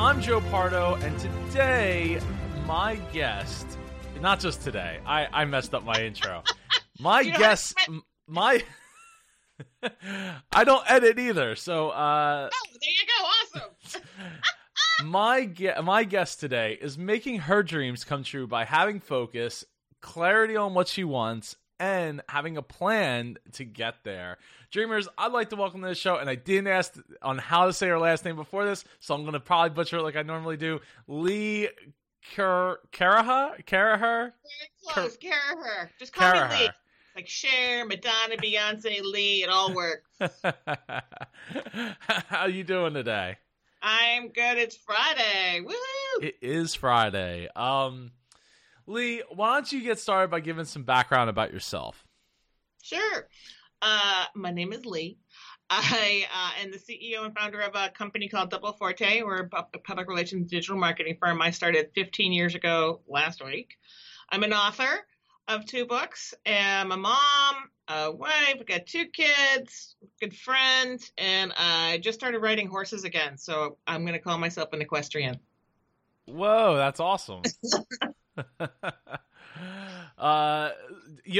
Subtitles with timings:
[0.00, 2.18] I'm Joe Pardo, and today
[2.66, 3.66] my guest,
[4.22, 6.42] not just today, I, I messed up my intro.
[6.98, 8.62] My guest, m- my.
[10.52, 13.60] I don't edit either, so uh, Oh, there you go.
[13.94, 14.02] Awesome.
[15.10, 19.64] my ge- my guest today is making her dreams come true by having focus,
[20.02, 24.36] clarity on what she wants, and having a plan to get there.
[24.70, 27.72] Dreamers, I'd like to welcome to the show, and I didn't ask on how to
[27.72, 30.22] say her last name before this, so I'm going to probably butcher it like I
[30.22, 30.78] normally do.
[31.08, 31.68] Lee
[32.36, 33.64] Ker- Caraha?
[33.64, 34.32] Caraher?
[34.32, 35.16] Very close.
[35.16, 35.88] Caraher.
[35.98, 36.68] Just call me Lee.
[37.16, 39.42] Like Cher, Madonna, Beyonce, Lee.
[39.42, 40.08] It all works.
[42.28, 43.38] How are you doing today?
[43.82, 44.58] I'm good.
[44.58, 45.62] It's Friday.
[45.62, 45.74] Woo!
[46.22, 47.48] It is Friday.
[47.56, 48.12] Um,
[48.86, 52.04] Lee, why don't you get started by giving some background about yourself?
[52.82, 53.26] Sure.
[53.82, 55.18] Uh, my name is Lee.
[55.70, 59.22] I uh, am the CEO and founder of a company called Double Forte.
[59.22, 61.40] We're a public relations digital marketing firm.
[61.40, 63.76] I started 15 years ago last week.
[64.30, 65.06] I'm an author
[65.48, 66.34] of two books.
[66.44, 67.54] I'm a mom,
[67.88, 73.38] a wife, I've got two kids, good friend, and I just started riding horses again.
[73.38, 75.38] So I'm going to call myself an equestrian.
[76.26, 77.42] Whoa, that's awesome.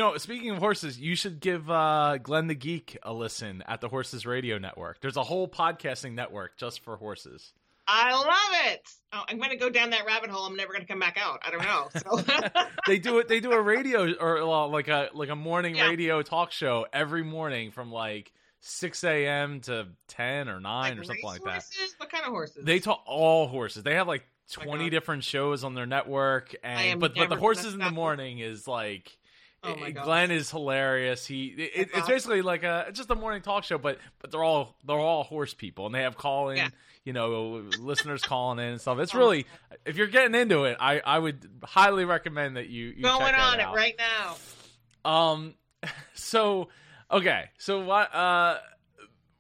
[0.01, 3.62] uh, you know, speaking of horses, you should give uh, Glenn the Geek a listen
[3.67, 5.01] at the Horses Radio Network.
[5.01, 7.53] There's a whole podcasting network just for horses.
[7.93, 8.83] I love it.
[9.12, 10.47] Oh, I'm going to go down that rabbit hole.
[10.47, 11.41] I'm never going to come back out.
[11.45, 11.89] I don't know.
[12.01, 12.41] So.
[12.87, 13.28] They do it.
[13.28, 15.89] They do a radio or well, like a like a morning Yeah.
[15.89, 19.61] radio talk show every morning from like six a.m.
[19.62, 21.65] to ten or nine Like or something like that.
[21.98, 22.65] What kind of horses?
[22.65, 23.83] They talk all horses.
[23.83, 24.25] They have like
[24.59, 24.91] Oh twenty God.
[24.91, 29.17] different shows on their network, and but but the horses in the morning is like.
[29.62, 30.05] Oh my God.
[30.05, 31.27] Glenn is hilarious.
[31.27, 34.42] He it, it's basically like a it's just a morning talk show, but but they're
[34.42, 36.69] all they're all horse people, and they have calling, Yeah.
[37.05, 38.98] you know, listeners calling in and stuff.
[38.98, 39.19] It's Oh.
[39.19, 39.47] really
[39.84, 43.60] if you're getting into it, I I would highly recommend that you, you going on
[43.60, 43.75] out.
[43.75, 45.10] it right now.
[45.10, 45.54] Um,
[46.15, 46.69] so
[47.10, 48.15] okay, so what?
[48.15, 48.59] Uh,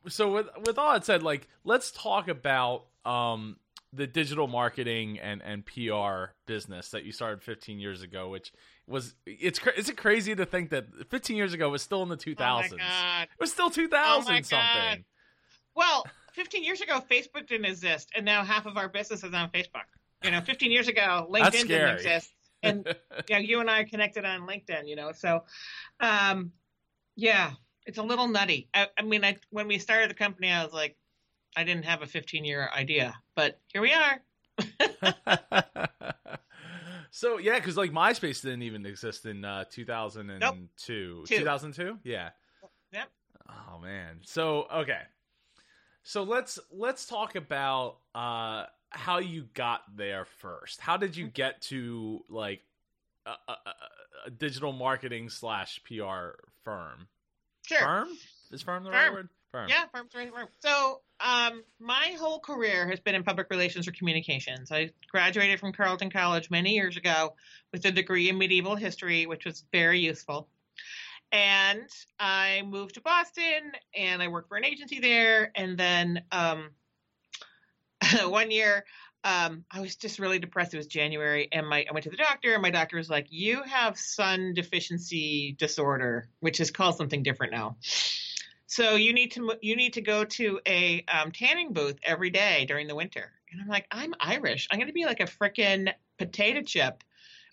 [0.08, 3.56] so with with all that said, like let's talk about um
[3.92, 8.52] the digital marketing and and PR business that you started 15 years ago, which
[8.90, 12.16] was it's is it crazy to think that 15 years ago was still in the
[12.16, 12.72] 2000s?
[12.72, 13.22] Oh.
[13.22, 15.04] It was still 2000 Oh something.
[15.74, 19.50] Well, 15 years ago, Facebook didn't exist, and now half of our business is on
[19.50, 19.86] Facebook.
[20.24, 22.30] You know, 15 years ago, LinkedIn didn't exist,
[22.62, 22.86] and
[23.28, 24.86] you, know, you and I are connected on LinkedIn.
[24.86, 25.44] You know, so
[26.00, 26.52] um,
[27.16, 27.52] yeah,
[27.86, 28.68] it's a little nutty.
[28.74, 30.96] I, I mean, I, when we started the company, I was like,
[31.56, 34.20] I didn't have a 15 year idea, but here we are.
[37.10, 40.68] so yeah, because like MySpace didn't even exist in uh, 2002.
[40.76, 41.24] Two.
[41.26, 42.30] 2002, yeah.
[42.92, 43.08] Yep.
[43.48, 44.18] Oh man.
[44.22, 45.00] So okay.
[46.02, 50.80] So let's let's talk about uh, how you got there first.
[50.80, 52.62] How did you get to like
[53.26, 53.52] a, a,
[54.26, 56.30] a- digital marketing slash PR
[56.64, 57.06] firm?
[57.66, 57.78] Sure.
[57.78, 58.08] Firm
[58.50, 59.28] is firm the right word?
[59.52, 59.68] Firm.
[59.68, 60.48] Yeah, firm, firm, firm.
[60.60, 64.70] So, um, my whole career has been in public relations or communications.
[64.70, 67.34] I graduated from Carleton College many years ago
[67.72, 70.48] with a degree in medieval history, which was very useful.
[71.32, 71.88] And
[72.18, 75.50] I moved to Boston and I worked for an agency there.
[75.54, 76.70] And then um,
[78.24, 78.84] one year,
[79.24, 80.72] um, I was just really depressed.
[80.72, 83.26] It was January, and my I went to the doctor, and my doctor was like,
[83.28, 87.76] "You have sun deficiency disorder, which is called something different now."
[88.70, 92.66] So you need to you need to go to a um, tanning booth every day
[92.66, 93.32] during the winter.
[93.50, 94.68] And I'm like, I'm Irish.
[94.70, 97.02] I'm going to be like a frickin' potato chip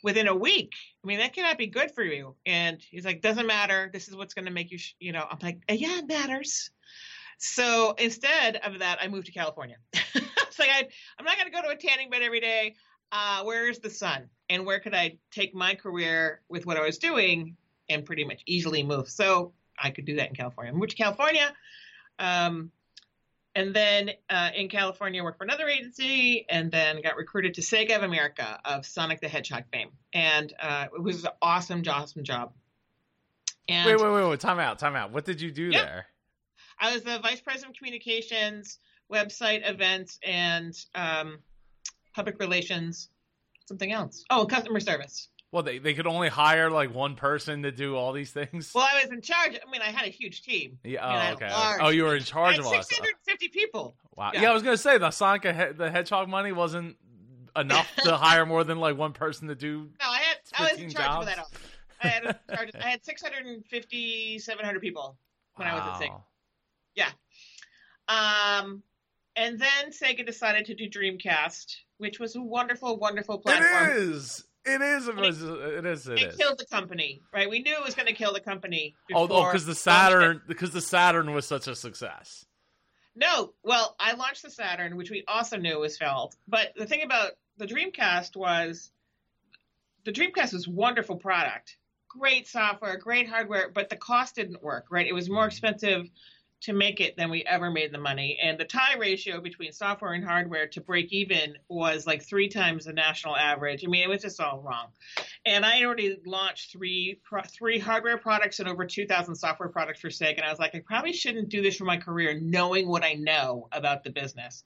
[0.03, 0.73] within a week.
[1.03, 2.35] I mean, that cannot be good for you.
[2.45, 3.89] And he's like, doesn't matter.
[3.91, 5.25] This is what's going to make you, sh-, you know.
[5.28, 6.69] I'm like, yeah, it matters.
[7.39, 9.78] So instead of that, I moved to California.
[9.94, 12.75] it's like I, I'm not going to go to a tanning bed every day.
[13.11, 14.29] Uh, where's the sun?
[14.51, 17.57] And where could I take my career with what I was doing
[17.89, 19.09] and pretty much easily move?
[19.09, 20.73] So I could do that in California.
[20.73, 21.53] I moved to California.
[22.19, 22.71] Um,
[23.55, 27.96] and then uh, in California, worked for another agency, and then got recruited to Sega
[27.96, 32.53] of America of Sonic the Hedgehog fame, and uh, it was an awesome, awesome job.
[33.67, 34.40] And Wait, wait, wait, wait.
[34.40, 34.78] Time out.
[34.78, 35.11] Time out.
[35.11, 35.84] What did you do Yeah.
[35.84, 36.05] there?
[36.79, 38.78] I was the vice president of communications,
[39.11, 41.40] website events, and um,
[42.13, 43.09] public relations.
[43.67, 44.23] Something else.
[44.29, 45.29] Oh, customer service.
[45.52, 48.72] Well, they, they could only hire like one person to do all these things.
[48.76, 49.58] Well, I was in charge.
[49.66, 50.78] I mean, I had a huge team.
[50.84, 51.05] yeah.
[51.05, 51.49] I mean, Oh, okay.
[51.53, 52.97] large- Oh, you were in charge of all that stuff.
[53.05, 53.96] 650 people.
[54.16, 54.32] Wow.
[54.34, 54.41] Yeah.
[54.41, 54.49] Yeah.
[54.52, 56.97] I was gonna say the Sonic the Hedgehog money wasn't
[57.55, 59.90] enough to hire more than like one person to do.
[60.02, 60.38] No, I had.
[60.58, 61.46] I was in 15 charge of that.
[62.03, 62.70] I had a charge.
[62.79, 65.17] I had 650, 700 people
[65.55, 66.11] when I was at SIG.
[66.96, 67.09] Yeah.
[68.08, 68.84] Um,
[69.35, 73.91] and then Sega decided to do Dreamcast, which was a wonderful, wonderful platform.
[73.91, 74.43] It is.
[74.67, 75.08] It is.
[75.08, 75.41] It is.
[75.41, 76.08] It is.
[76.08, 76.35] It, it is.
[76.35, 77.49] killed the company, right?
[77.49, 78.96] We knew it was going to kill the company.
[79.14, 82.46] Oh, oh, because the Saturn, because the Saturn was such a success.
[83.16, 86.35] No, well, I launched the Saturn, which we also knew was failed.
[86.47, 88.91] But the thing about the Dreamcast was
[90.03, 91.78] the Dreamcast was a wonderful product.
[92.09, 95.08] Great software, great hardware, but the cost didn't work, right?
[95.08, 95.47] It was more mm-hmm.
[95.47, 96.09] expensive
[96.59, 98.39] to make it than we ever made the money.
[98.41, 102.85] And the tie ratio between software and hardware to break even was like three times
[102.85, 103.83] the national average.
[103.85, 104.87] I mean, it was just all wrong.
[105.45, 110.37] And I already launched three three hardware products and over 2,000 software products for Sega.
[110.37, 113.13] And I was like, I probably shouldn't do this for my career, knowing what I
[113.13, 114.63] know about the business,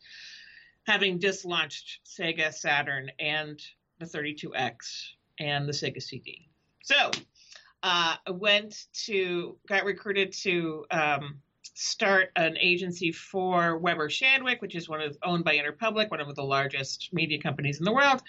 [0.87, 3.61] having just launched Sega Saturn and
[3.99, 4.75] the 32X
[5.39, 6.47] and the Sega CD.
[6.83, 7.11] So
[7.83, 11.41] uh, I went to, got recruited to um,
[11.73, 16.35] start an agency for Weber Shandwick, which is one of owned by Interpublic, one of
[16.35, 18.21] the largest media companies in the world.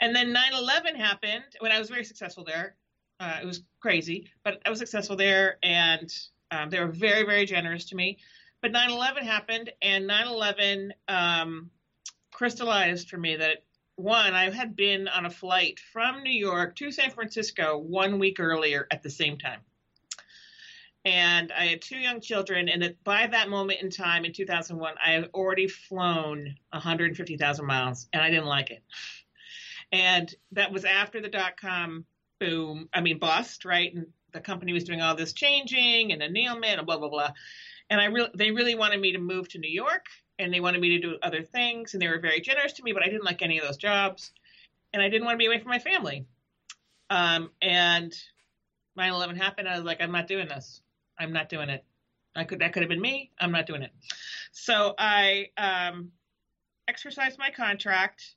[0.00, 2.76] And then 9/11 happened when I was very successful there.
[3.20, 6.12] Uh, it was crazy, but I was successful there, and
[6.50, 8.18] um, they were very, very generous to me.
[8.60, 11.70] But 9/11 happened, and 9/11 um,
[12.32, 13.64] crystallized for me that
[13.96, 18.38] one, I had been on a flight from New York to San Francisco one week
[18.38, 19.60] earlier at the same time
[21.08, 22.68] and I had two young children.
[22.68, 28.22] And by that moment in time, in 2001, I had already flown 150,000 miles, and
[28.22, 28.82] I didn't like it.
[29.90, 32.04] And that was after the dot com
[32.38, 32.90] boom.
[32.92, 33.92] I mean, bust, right?
[33.92, 37.30] And the company was doing all this changing and annealment and blah blah blah.
[37.88, 40.04] And I really, they really wanted me to move to New York,
[40.38, 42.92] and they wanted me to do other things, and they were very generous to me.
[42.92, 44.30] But I didn't like any of those jobs,
[44.92, 46.26] and I didn't want to be away from my family.
[47.08, 48.12] Um, and
[48.98, 49.68] 9/11 happened.
[49.70, 50.82] I was like, I'm not doing this.
[51.18, 51.84] I'm not doing it.
[52.34, 53.30] I could that could have been me.
[53.38, 53.90] I'm not doing it.
[54.52, 56.12] So I um,
[56.86, 58.34] exercised my contract.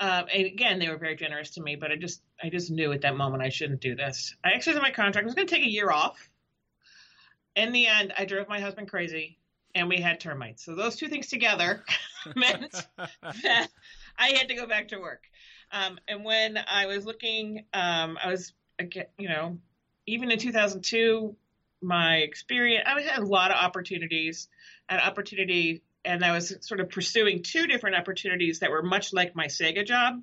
[0.00, 2.92] Um, and again, they were very generous to me, but I just I just knew
[2.92, 4.34] at that moment I shouldn't do this.
[4.44, 5.24] I exercised my contract.
[5.24, 6.28] I was going to take a year off.
[7.56, 9.38] In the end, I drove my husband crazy,
[9.74, 10.64] and we had termites.
[10.64, 11.84] So those two things together
[12.36, 13.68] meant that
[14.18, 15.22] I had to go back to work.
[15.70, 18.52] Um, and when I was looking, um, I was
[19.18, 19.58] you know
[20.06, 21.36] even in 2002,
[21.80, 24.48] my experience, I had a lot of opportunities,
[24.88, 29.34] an opportunity, and I was sort of pursuing two different opportunities that were much like
[29.34, 30.22] my Sega job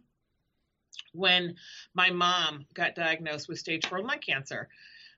[1.13, 1.56] when
[1.94, 4.69] my mom got diagnosed with stage four lung cancer.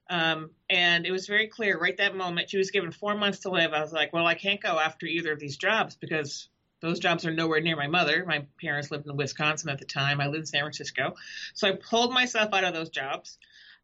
[0.09, 3.49] Um, and it was very clear right that moment she was given four months to
[3.49, 3.73] live.
[3.73, 6.49] I was like, well, I can't go after either of these jobs because
[6.81, 8.25] those jobs are nowhere near my mother.
[8.27, 10.19] My parents lived in Wisconsin at the time.
[10.19, 11.15] I lived in San Francisco.
[11.53, 13.37] So I pulled myself out of those jobs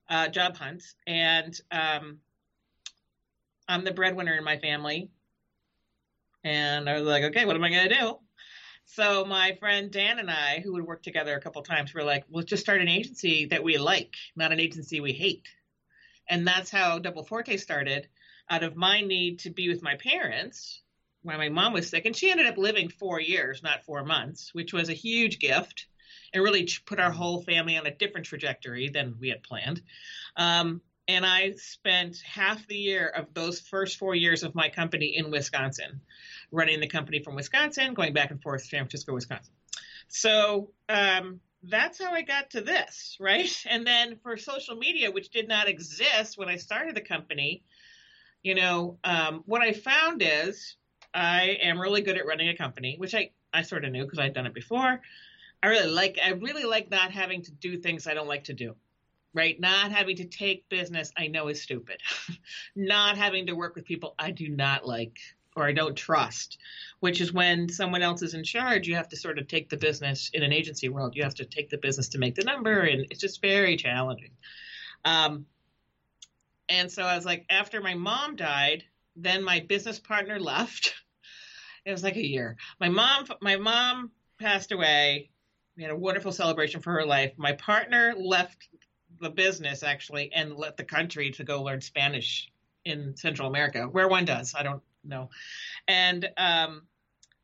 [0.10, 2.20] uh, job hunts, and um,
[3.68, 5.10] I'm the breadwinner in my family.
[6.44, 8.18] And I was like, okay, what am I going to do?
[8.86, 12.24] So my friend Dan and I, who would work together a couple times, were like,
[12.32, 15.48] let's just start an agency that we like, not an agency we hate.
[16.28, 18.08] And that's how Double Forte started,
[18.50, 20.82] out of my need to be with my parents
[21.22, 22.06] when my mom was sick.
[22.06, 25.86] And she ended up living four years, not four months, which was a huge gift
[26.34, 29.82] and really put our whole family on a different trajectory than we had planned.
[30.36, 35.18] Um, and I spent half the year of those first four years of my company
[35.18, 36.02] in Wisconsin,
[36.52, 39.54] running the company from Wisconsin, going back and forth San Francisco, Wisconsin.
[40.08, 43.52] So um, that's how I got to this, right?
[43.70, 47.64] And then for social media, which did not exist when I started the company,
[48.44, 50.76] you know, um, what I found is
[51.14, 54.20] I am really good at running a company, which I, I sort of knew because
[54.20, 55.02] I'd done it before.
[55.62, 58.54] I really like I really like not having to do things I don't like to
[58.54, 58.76] do.
[59.34, 59.60] Right?
[59.60, 62.02] Not having to take business I know is stupid.
[62.76, 65.20] not having to work with people I do not like
[65.56, 66.58] or I don't trust,
[67.00, 69.78] which is when someone else is in charge, you have to sort of take the
[69.78, 71.16] business in an agency world.
[71.16, 74.32] You have to take the business to make the number, and it's just very challenging.
[75.06, 75.46] Um,
[76.70, 78.84] and so I was like, after my mom died,
[79.16, 80.94] then my business partner left.
[81.84, 82.56] it was like a year.
[82.80, 85.32] My mom, my mom passed away
[85.80, 87.32] we had a wonderful celebration for her life.
[87.38, 88.68] My partner left
[89.22, 92.52] the business actually and left the country to go learn Spanish
[92.84, 94.54] in Central America, where one does.
[94.54, 95.30] I don't know.
[95.88, 96.82] And um,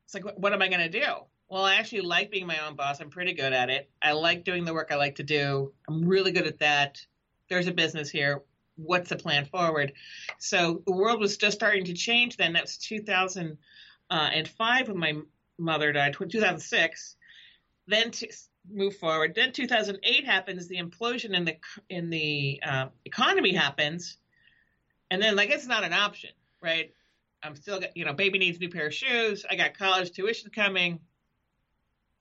[0.04, 1.06] it's like, what am I going to do?
[1.48, 3.00] Well, I actually like being my own boss.
[3.00, 3.88] I'm pretty good at it.
[4.02, 5.72] I like doing the work I like to do.
[5.88, 7.00] I'm really good at that.
[7.48, 8.42] There's a business here.
[8.76, 9.94] What's the plan forward?
[10.38, 12.52] So the world was just starting to change then.
[12.52, 13.58] That's 2005
[14.10, 15.14] uh, when my
[15.58, 17.15] mother died, 2006
[17.86, 18.28] then to
[18.70, 19.34] move forward.
[19.34, 21.56] Then 2008 happens, the implosion in the
[21.88, 24.18] in the uh, economy happens,
[25.10, 26.30] and then like it's not an option,
[26.62, 26.92] right?
[27.42, 29.44] I'm still, you know, baby needs new pair of shoes.
[29.48, 31.00] I got college tuition coming.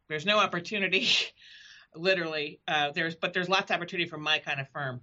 [0.07, 1.07] There's no opportunity,
[1.95, 2.59] literally.
[2.67, 5.01] Uh, there's, but there's lots of opportunity for my kind of firm.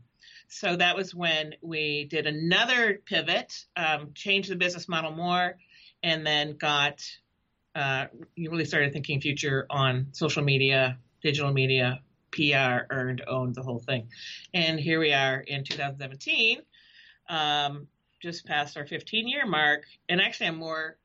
[0.48, 5.56] So that was when we did another pivot, um, changed the business model more,
[6.02, 7.04] and then got
[7.74, 12.00] uh, you really started thinking future on social media, digital media,
[12.32, 14.08] PR, earned, owned, the whole thing.
[14.52, 16.60] And here we are in 2017,
[17.28, 17.86] um,
[18.20, 19.84] just past our 15 year mark.
[20.08, 20.98] And actually, I'm more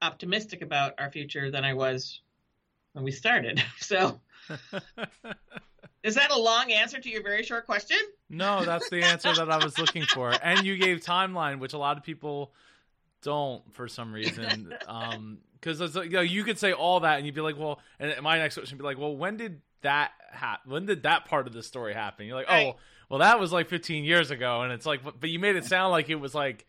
[0.00, 2.20] optimistic about our future than I was
[2.92, 3.62] when we started.
[3.78, 4.20] So,
[6.02, 7.98] is that a long answer to your very short question?
[8.30, 10.32] No, that's the answer that I was looking for.
[10.42, 12.52] And you gave timeline, which a lot of people
[13.22, 14.74] don't for some reason.
[14.86, 18.20] Um, because you know you could say all that and you'd be like, well, and
[18.22, 20.70] my next question would be like, well, when did that happen?
[20.70, 22.26] When did that part of the story happen?
[22.26, 22.74] You're like, oh, right.
[23.08, 25.92] well, that was like 15 years ago, and it's like, but you made it sound
[25.92, 26.66] like it was like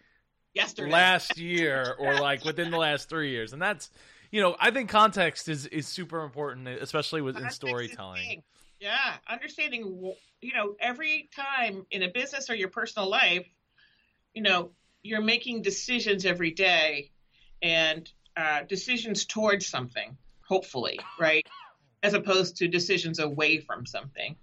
[0.54, 3.90] yesterday, last year, or like within the last three years, and that's,
[4.32, 8.44] you know, I think context is is super important, especially within storytelling.
[8.80, 13.48] Yeah, understanding, you know, every time in a business or your personal life,
[14.34, 14.72] you know,
[15.04, 17.12] you're making decisions every day,
[17.62, 21.46] and uh, decisions towards something, hopefully, right?
[22.02, 24.36] As opposed to decisions away from something.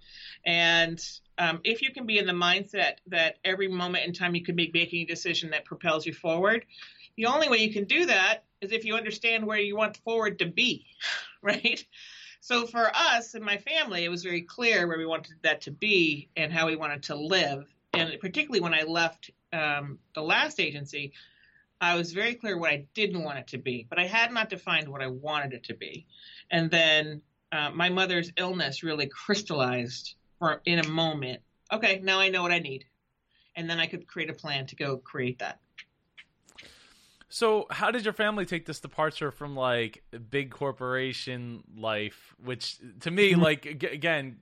[0.45, 1.03] And
[1.37, 4.55] um, if you can be in the mindset that every moment in time you can
[4.55, 6.65] be making a decision that propels you forward,
[7.17, 10.39] the only way you can do that is if you understand where you want forward
[10.39, 10.85] to be,
[11.41, 11.83] right?
[12.39, 15.71] So for us and my family, it was very clear where we wanted that to
[15.71, 17.67] be and how we wanted to live.
[17.93, 21.13] And particularly when I left um, the last agency,
[21.81, 24.49] I was very clear what I didn't want it to be, but I had not
[24.49, 26.05] defined what I wanted it to be.
[26.51, 31.41] And then uh, my mother's illness really crystallized for in a moment.
[31.73, 32.85] Okay, now I know what I need,
[33.55, 35.59] and then I could create a plan to go create that.
[37.33, 43.09] So, how did your family take this departure from like big corporation life, which to
[43.09, 43.41] me, mm-hmm.
[43.41, 44.35] like again,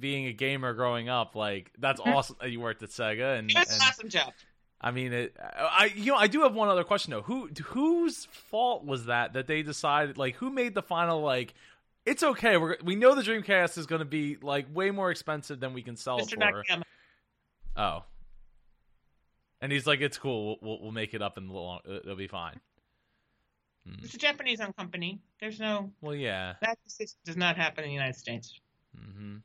[0.00, 2.14] being a gamer growing up, like that's mm-hmm.
[2.14, 4.32] awesome that you worked at Sega and, it's an awesome job.
[4.80, 7.22] I mean, it, I you know I do have one other question though.
[7.22, 11.54] Who whose fault was that that they decided like who made the final like
[12.06, 12.56] it's okay.
[12.56, 15.82] We we know the Dreamcast is going to be like way more expensive than we
[15.82, 16.34] can sell Mr.
[16.34, 16.82] it for.
[17.76, 18.04] Oh,
[19.60, 20.46] and he's like, it's cool.
[20.46, 21.80] We'll we'll, we'll make it up in the long.
[21.84, 22.60] It'll be fine.
[23.86, 24.04] Hmm.
[24.04, 25.20] It's a Japanese-owned company.
[25.40, 25.90] There's no.
[26.00, 26.54] Well, yeah.
[26.60, 26.78] That
[27.24, 28.60] does not happen in the United States.
[28.96, 29.36] Mm-hmm.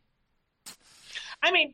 [1.42, 1.74] I mean,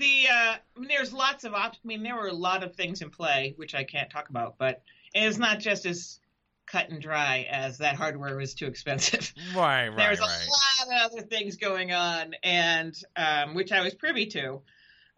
[0.00, 2.74] the uh, I mean, there's lots of op- I mean, there were a lot of
[2.74, 4.82] things in play which I can't talk about, but
[5.14, 6.18] it's not just as
[6.66, 9.32] cut and dry as that hardware was too expensive.
[9.54, 9.96] Right, right.
[9.96, 10.46] There's a right.
[10.86, 14.62] lot of other things going on, and um, which I was privy to.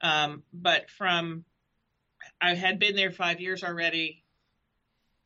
[0.03, 1.45] Um, but from
[2.41, 4.23] I had been there five years already.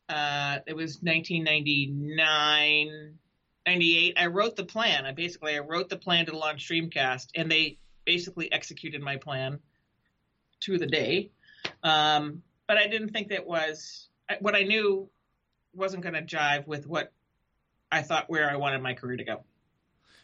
[0.09, 3.13] Uh, it was 1999,
[3.65, 4.13] 98.
[4.17, 5.05] I wrote the plan.
[5.05, 9.59] I basically I wrote the plan to launch Dreamcast, and they basically executed my plan
[10.61, 11.29] to the day.
[11.83, 14.07] Um, but I didn't think that was
[14.39, 15.07] what I knew
[15.75, 17.13] wasn't going to jive with what
[17.91, 19.43] I thought where I wanted my career to go.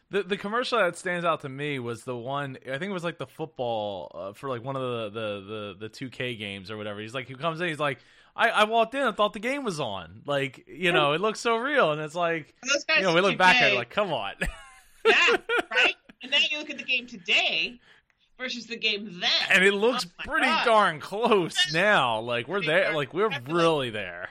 [0.10, 3.04] The the commercial that stands out to me was the one I think it was
[3.04, 6.78] like the football uh, for like one of the the the the 2K games or
[6.78, 7.00] whatever.
[7.02, 8.00] He's like he comes in he's like
[8.36, 10.22] I, I walked in and thought the game was on.
[10.26, 12.56] Like, you know, it looks so real and it's like
[12.96, 14.34] you know, we look 2K, back at it like, come on.
[15.06, 15.36] yeah,
[15.72, 15.96] right?
[16.24, 17.80] And then you look at the game today
[18.38, 19.30] versus the game then.
[19.52, 20.66] And it looks oh pretty God.
[20.66, 22.22] darn close now.
[22.22, 24.30] Like we're there like we're really there.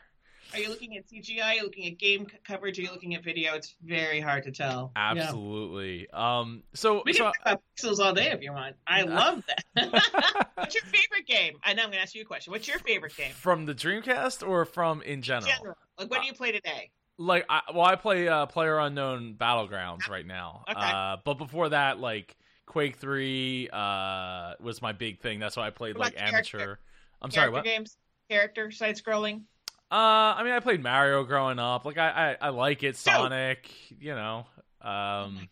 [0.55, 1.43] Are you looking at CGI?
[1.43, 2.79] Are you looking at game coverage?
[2.79, 3.55] Are you looking at video?
[3.55, 4.93] It's very hard to tell.
[4.95, 6.09] Absolutely.
[6.13, 6.41] Yeah.
[6.41, 6.63] Um.
[6.75, 8.77] So we so, can talk about pixels all day if you want.
[8.87, 10.51] I love that.
[10.55, 11.55] What's your favorite game?
[11.65, 12.53] I know I'm going to ask you a question.
[12.53, 15.51] What's your favorite game from the Dreamcast or from in general?
[15.51, 15.77] general.
[15.99, 16.91] Like, what do you play today?
[17.27, 20.65] Like, I, well, I play uh, Player Unknown Battlegrounds right now.
[20.69, 20.81] Okay.
[20.81, 22.37] Uh, but before that, like
[22.67, 25.39] Quake Three uh, was my big thing.
[25.39, 26.77] That's why I played like amateur.
[27.21, 27.97] I'm sorry, what games?
[28.29, 29.43] Character side scrolling.
[29.91, 31.85] Uh, I mean, I played Mario growing up.
[31.85, 32.97] Like, I, I, I like it.
[32.97, 34.47] Sonic, you know.
[34.81, 35.49] Um.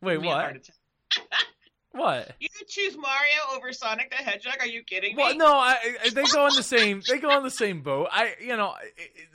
[0.00, 0.70] Wait, what?
[1.94, 2.32] what?
[2.40, 4.56] You choose Mario over Sonic the Hedgehog?
[4.60, 5.22] Are you kidding me?
[5.22, 7.02] Well, no, I, I, they go on the same.
[7.08, 8.08] They go on the same boat.
[8.10, 8.74] I, you know,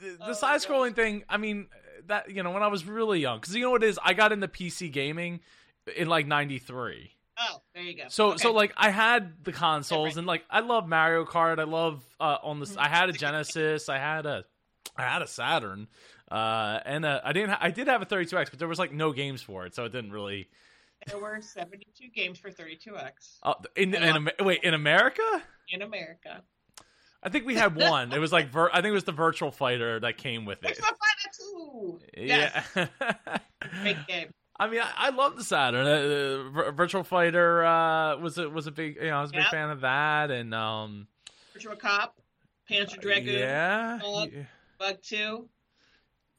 [0.00, 1.24] the, the oh, side scrolling thing.
[1.28, 1.68] I mean,
[2.06, 4.12] that you know, when I was really young, because you know what it is, I
[4.12, 5.40] got into PC gaming
[5.96, 7.10] in like '93.
[7.38, 8.04] Oh, there you go.
[8.08, 8.38] So okay.
[8.38, 11.58] so like I had the consoles and like I love Mario Kart.
[11.58, 12.76] I love uh on this.
[12.76, 13.88] I had a Genesis.
[13.88, 14.44] I had a
[14.96, 15.88] I had a Saturn.
[16.30, 17.50] Uh, and I didn't.
[17.50, 19.84] Ha- I did have a 32x, but there was like no games for it, so
[19.84, 20.48] it didn't really.
[21.06, 23.38] There were 72 games for 32x.
[23.42, 25.22] Uh, in, in, in wait, in America?
[25.70, 26.42] In America.
[27.22, 28.12] I think we had one.
[28.12, 30.78] It was like vir- I think it was the virtual fighter that came with it.
[30.78, 31.30] Virtua Fighter
[31.62, 32.00] 2.
[32.16, 32.66] Yes.
[32.76, 33.38] Yeah.
[33.84, 34.28] Big game.
[34.58, 35.86] I mean, I, I love the Saturn.
[35.86, 39.34] Uh, Vir- Virtua Fighter uh, was a was a big, you know, I was a
[39.34, 39.50] big Yep.
[39.50, 41.08] fan of that, and um,
[41.56, 42.14] Virtua Cop,
[42.70, 44.30] Panzer Dragoon, yeah, Bug.
[44.32, 44.42] yeah,
[44.78, 45.48] Bug 2.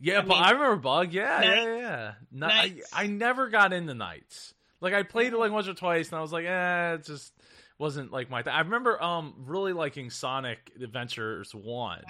[0.02, 0.20] Yeah.
[0.20, 1.14] I but mean, I remember Bug.
[1.14, 2.12] Yeah, yeah, yeah.
[2.32, 4.54] No, I, I never got into Nights.
[4.82, 7.34] Like I played it like once or twice, and I was like, eh, it just
[7.78, 8.54] wasn't like my thing.
[8.54, 12.04] I remember um really liking Sonic Adventures one,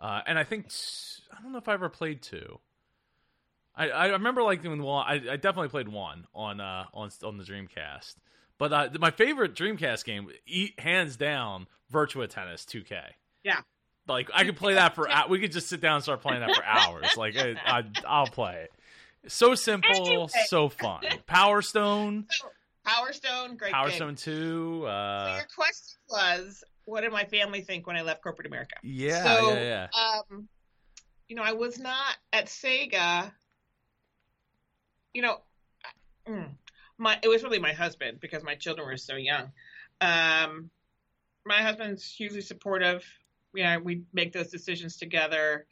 [0.00, 0.66] uh, and I think
[1.36, 2.58] I don't know if I ever played two.
[3.74, 5.06] I, I remember liking one.
[5.06, 8.16] I, I definitely played one on uh on on the Dreamcast.
[8.58, 13.00] But uh, my favorite Dreamcast game, e- hands down, Virtua Tennis 2K.
[13.42, 13.60] Yeah.
[14.08, 15.08] Like I could play that for.
[15.28, 17.16] We could just sit down and start playing that for hours.
[17.16, 18.72] Like I, I, I'll play it.
[19.30, 20.26] So simple, Anyway.
[20.46, 21.02] so fun.
[21.26, 22.26] Power Stone,
[22.84, 23.96] Power Stone, great Power game.
[23.96, 24.80] Stone Two.
[24.82, 28.74] So Uh, your question was, what did my family think when I left corporate America?
[28.82, 30.20] yeah, So- yeah, yeah.
[30.30, 30.48] Um,
[31.28, 33.30] you know, I was not at Sega.
[35.14, 35.38] You know,
[36.28, 36.48] mm,
[36.98, 39.52] my it was really my husband because my children were so young.
[40.00, 40.70] Um,
[41.46, 43.04] my husband's hugely supportive.
[43.54, 45.66] Yeah, we make those decisions together.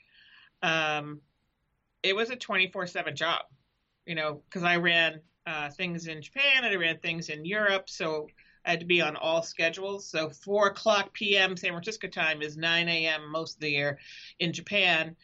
[0.63, 1.21] Um,
[2.03, 3.43] it was a twenty four seven job,
[4.07, 7.89] you know, because I ran uh, things in Japan and I ran things in Europe,
[7.89, 8.29] so
[8.65, 10.09] I had to be on all schedules.
[10.09, 11.57] So four o'clock p.m.
[11.57, 13.31] San Francisco time is nine a.m.
[13.31, 13.99] most of the year
[14.39, 15.17] in Japan,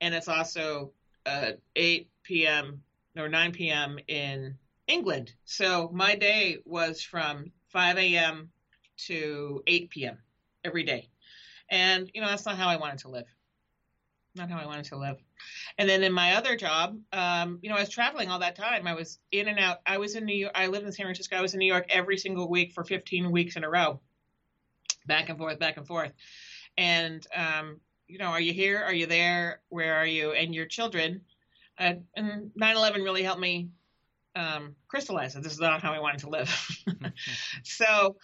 [0.00, 0.92] and it's also
[1.26, 2.82] uh, 8 p.m.
[3.16, 3.98] or 9 p.m.
[4.08, 4.56] in
[4.88, 5.32] England.
[5.44, 8.50] So my day was from 5 a.m.
[9.06, 10.18] to 8 p.m.
[10.64, 11.08] every day,
[11.70, 13.26] and you know that's not how I wanted to live.
[14.34, 15.16] Not how I wanted to live.
[15.76, 18.86] And then in my other job, um, you know, I was traveling all that time.
[18.86, 19.78] I was in and out.
[19.86, 20.52] I was in New York.
[20.54, 21.36] I lived in San Francisco.
[21.36, 24.00] I was in New York every single week for 15 weeks in a row,
[25.06, 26.12] back and forth, back and forth.
[26.78, 28.82] And um, you know, are you here?
[28.82, 29.60] Are you there?
[29.68, 30.32] Where are you?
[30.32, 31.22] And your children.
[31.78, 33.70] Uh, and 9/11 really helped me
[34.36, 36.84] um, crystallize that this is not how I wanted to live.
[37.64, 38.16] so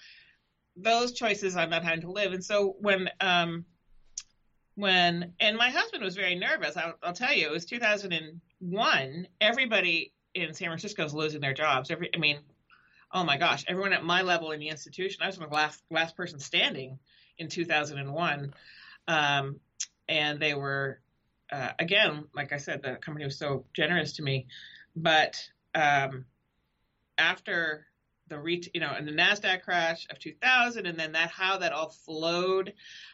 [0.77, 2.33] those choices I'm not having to live.
[2.33, 3.65] And so when um,
[4.77, 6.77] when and my husband was very nervous.
[6.77, 9.29] I'll, I'll tell you, it was 2001.
[9.41, 11.91] Everybody in San Francisco is losing their jobs.
[11.91, 12.39] Every, I mean,
[13.13, 15.23] oh my gosh, everyone at my level in the institution.
[15.23, 16.99] I was the last last person standing
[17.39, 18.55] in 2001,
[19.09, 19.61] um,
[20.09, 21.01] and they were
[21.51, 24.47] uh, again, like I said, the company was so generous to me.
[24.95, 25.37] But
[25.75, 26.27] um,
[27.17, 27.87] after
[28.29, 31.73] the ret- you know, and the Nasdaq crash of 2000, and then that how that
[31.73, 32.73] all flowed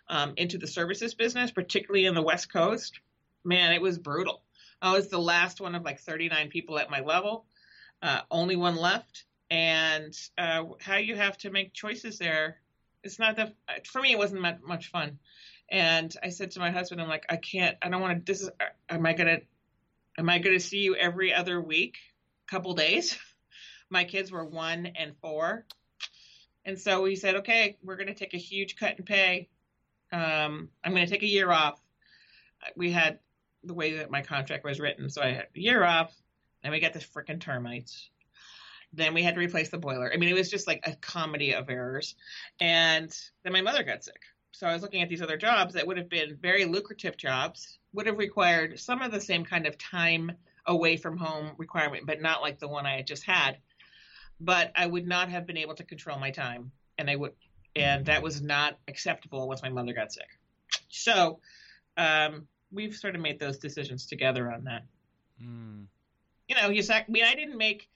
[0.09, 3.01] um, into the services business, particularly in the West Coast,
[3.45, 4.43] man, it was brutal.
[4.81, 7.47] I was the last one of like 39 people at my level,
[8.03, 12.59] uh, only one left, and uh, how you have to make choices there.
[13.05, 13.55] It's not that
[13.87, 14.13] for me.
[14.13, 15.19] It wasn't much, much fun,
[15.69, 17.77] and I said to my husband, "I'm like, I can't.
[17.83, 18.33] I don't want to.
[18.33, 18.51] This is.
[18.89, 19.41] Am I gonna?
[20.19, 21.97] Am I gonna see you every other week,
[22.47, 23.19] couple days?"
[23.93, 25.67] my kids were one and four.
[26.65, 29.49] And so we said, okay, we're going to take a huge cut in pay.
[30.11, 31.79] Um, I'm going to take a year off.
[32.75, 33.19] We had
[33.63, 35.11] the way that my contract was written.
[35.11, 36.13] So I had a year off.
[36.63, 38.09] and we got the frickin' termites.
[38.93, 40.11] Then we had to replace the boiler.
[40.13, 42.15] I mean, it was just like a comedy of errors.
[42.61, 44.21] And then my mother got sick.
[44.53, 47.79] So I was looking at these other jobs that would have been very lucrative jobs,
[47.93, 50.33] would have required some of the same kind of time
[50.67, 53.59] away from home requirement, but not like the one I had just had
[54.45, 57.33] but I would not have been able to control my time, and I would,
[57.77, 60.29] and that was not acceptable once my mother got sick.
[60.89, 61.39] So,
[61.97, 64.85] um, we've sort of made those decisions together on that.
[65.43, 65.87] Mm.
[66.49, 67.89] You know, you sac- I mean, I didn't make.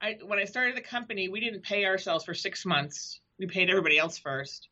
[0.00, 3.20] I when I started the company, we didn't pay ourselves for six months.
[3.38, 4.68] We paid everybody else first.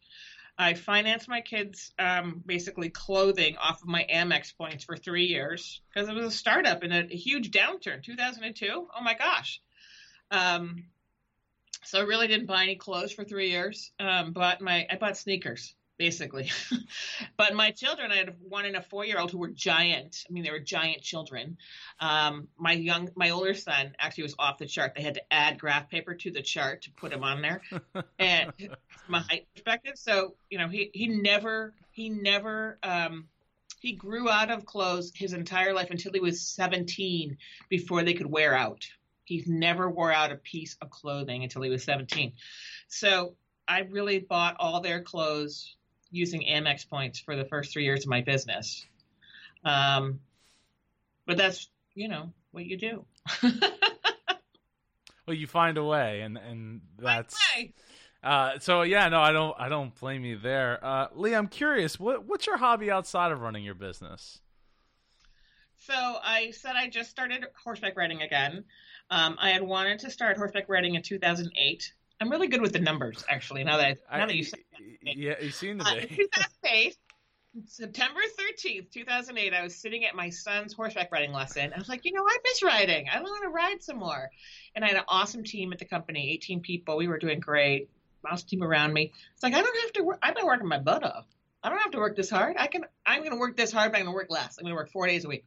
[0.59, 5.81] I financed my kids' um, basically clothing off of my Amex points for three years
[5.89, 8.67] because it was a startup in a, a huge downturn, 2002.
[8.95, 9.63] Oh my gosh.
[10.31, 10.85] Um,
[11.85, 13.93] so I really didn't buy any clothes for three years.
[13.99, 16.51] Um, bought my I bought sneakers basically,
[17.37, 20.25] but my children I had one and a four year old who were giant.
[20.29, 21.59] I mean they were giant children.
[22.01, 24.95] Um, my young my older son actually was off the chart.
[24.95, 27.61] They had to add graph paper to the chart to put him on there,
[28.19, 28.53] and
[29.07, 29.95] from a height perspective.
[29.97, 33.27] So you know he he never he never um,
[33.81, 37.37] he grew out of clothes his entire life until he was 17
[37.69, 38.87] before they could wear out.
[39.31, 42.33] He never wore out a piece of clothing until he was 17.
[42.89, 43.37] So
[43.69, 45.77] I really bought all their clothes
[46.11, 48.85] using Amex points for the first three years of my business.
[49.65, 50.21] Um,
[51.27, 53.05] but that's, you know, what you do.
[55.31, 57.39] Well, you find a way, and and that's.
[58.21, 60.85] Uh, so yeah, no, I don't, I don't blame you there.
[60.85, 64.41] Uh, Lee, I'm curious, what, what's your hobby outside of running your business?
[65.77, 68.65] So I said I just started horseback riding again.
[69.11, 71.93] Um, I had wanted to start horseback riding in 2008.
[72.21, 73.65] I'm really good with the numbers, actually.
[73.65, 74.61] Now that now I, that you said
[75.03, 75.17] that.
[75.17, 76.17] yeah, you seem to Uh, in be.
[76.17, 76.97] 2008,
[77.67, 81.73] September 13th, 2008, I was sitting at my son's horseback riding lesson.
[81.75, 83.09] I was like, you know, I miss riding.
[83.13, 84.31] I want to ride some more.
[84.77, 86.97] And I had an awesome team at the company, 18 people.
[86.97, 87.89] We were doing great.
[88.25, 89.13] Awesome team around me.
[89.33, 90.19] It's like I don't have to work.
[90.23, 91.27] I've been working my butt off.
[91.63, 92.57] I don't have to work this hard.
[92.59, 92.85] I can.
[93.07, 94.57] I'm going to work this hard, but I'm going to work less.
[94.59, 95.47] I'm going to work four days a week.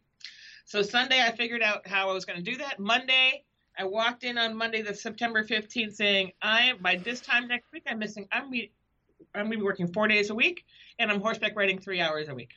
[0.65, 2.79] So Sunday, I figured out how I was going to do that.
[2.79, 3.43] Monday,
[3.77, 7.83] I walked in on Monday, the September 15th, saying, "I by this time next week,
[7.87, 8.27] I'm missing.
[8.31, 8.71] I'm be,
[9.33, 10.65] I'm to be working four days a week,
[10.99, 12.53] and I'm horseback riding three hours a week."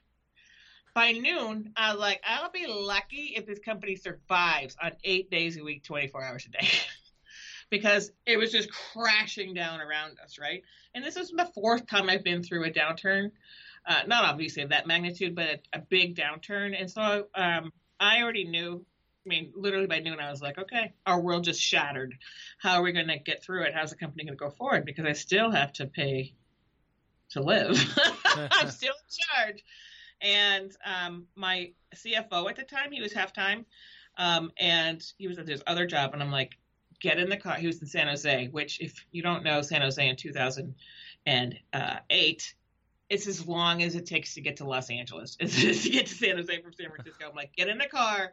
[0.94, 5.56] By noon, I was like, "I'll be lucky if this company survives on eight days
[5.56, 6.68] a week, 24 hours a day."
[7.70, 10.62] because it was just crashing down around us, right?
[10.94, 13.32] And this is the fourth time I've been through a downturn.
[13.86, 16.78] Uh, not obviously of that magnitude, but a, a big downturn.
[16.78, 18.84] And so um, I already knew.
[19.26, 22.16] I mean, literally by noon, I was like, okay, our world just shattered.
[22.58, 23.74] How are we going to get through it?
[23.74, 24.84] How's the company going to go forward?
[24.84, 26.32] Because I still have to pay
[27.30, 27.76] to live.
[28.24, 29.64] I'm still in charge.
[30.20, 33.66] And um, my CFO at the time, he was half time,
[34.16, 36.14] um, and he was at his other job.
[36.14, 36.56] And I'm like,
[37.00, 37.56] get in the car.
[37.56, 42.54] He was in San Jose, which, if you don't know San Jose in 2008,
[43.08, 45.36] it's as long as it takes to get to Los Angeles.
[45.40, 47.28] It's to get to San Jose from San Francisco.
[47.28, 48.32] I'm like, get in the car,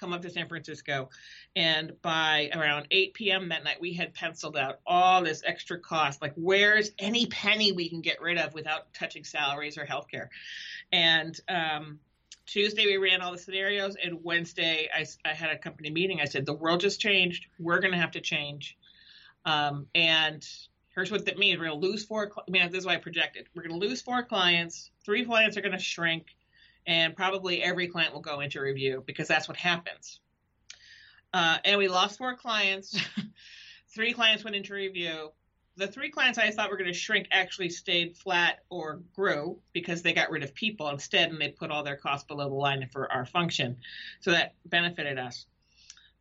[0.00, 1.10] come up to San Francisco.
[1.54, 3.50] And by around 8 p.m.
[3.50, 6.22] that night, we had penciled out all this extra cost.
[6.22, 10.28] Like, where's any penny we can get rid of without touching salaries or healthcare?
[10.90, 12.00] And um,
[12.46, 13.96] Tuesday, we ran all the scenarios.
[14.02, 16.20] And Wednesday, I, I had a company meeting.
[16.20, 17.46] I said, the world just changed.
[17.58, 18.76] We're going to have to change.
[19.44, 20.46] Um, and
[20.94, 21.58] here's what that means.
[21.58, 22.30] We're going to lose four.
[22.36, 23.48] I mean, this is why I projected.
[23.54, 24.90] We're going to lose four clients.
[25.04, 26.26] Three clients are going to shrink,
[26.86, 30.20] and probably every client will go into review because that's what happens.
[31.32, 32.98] Uh, and we lost four clients.
[33.94, 35.30] three clients went into review.
[35.76, 40.02] The three clients I thought were going to shrink actually stayed flat or grew because
[40.02, 42.86] they got rid of people instead, and they put all their costs below the line
[42.92, 43.76] for our function.
[44.20, 45.46] So that benefited us.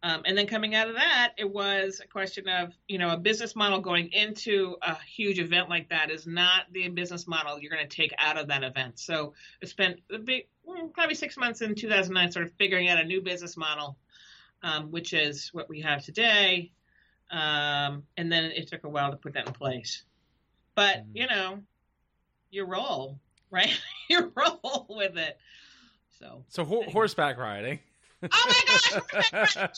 [0.02, 3.18] Um, and then coming out of that, it was a question of, you know, a
[3.18, 7.72] business model going into a huge event like that is not the business model you're
[7.72, 8.98] going to take out of that event.
[8.98, 10.48] So I spent a big,
[10.94, 13.98] probably six months in 2009 sort of figuring out a new business model,
[14.64, 16.72] um, which is what we have today.
[17.30, 20.04] Um, and then it took a while to put that in place.
[20.76, 21.18] But, mm-hmm.
[21.18, 21.60] you know,
[22.52, 23.20] you roll,
[23.52, 23.78] right?
[24.10, 25.38] you roll with it.
[26.20, 27.80] So, so ho- horseback riding
[28.22, 29.74] my gosh, horseback riding.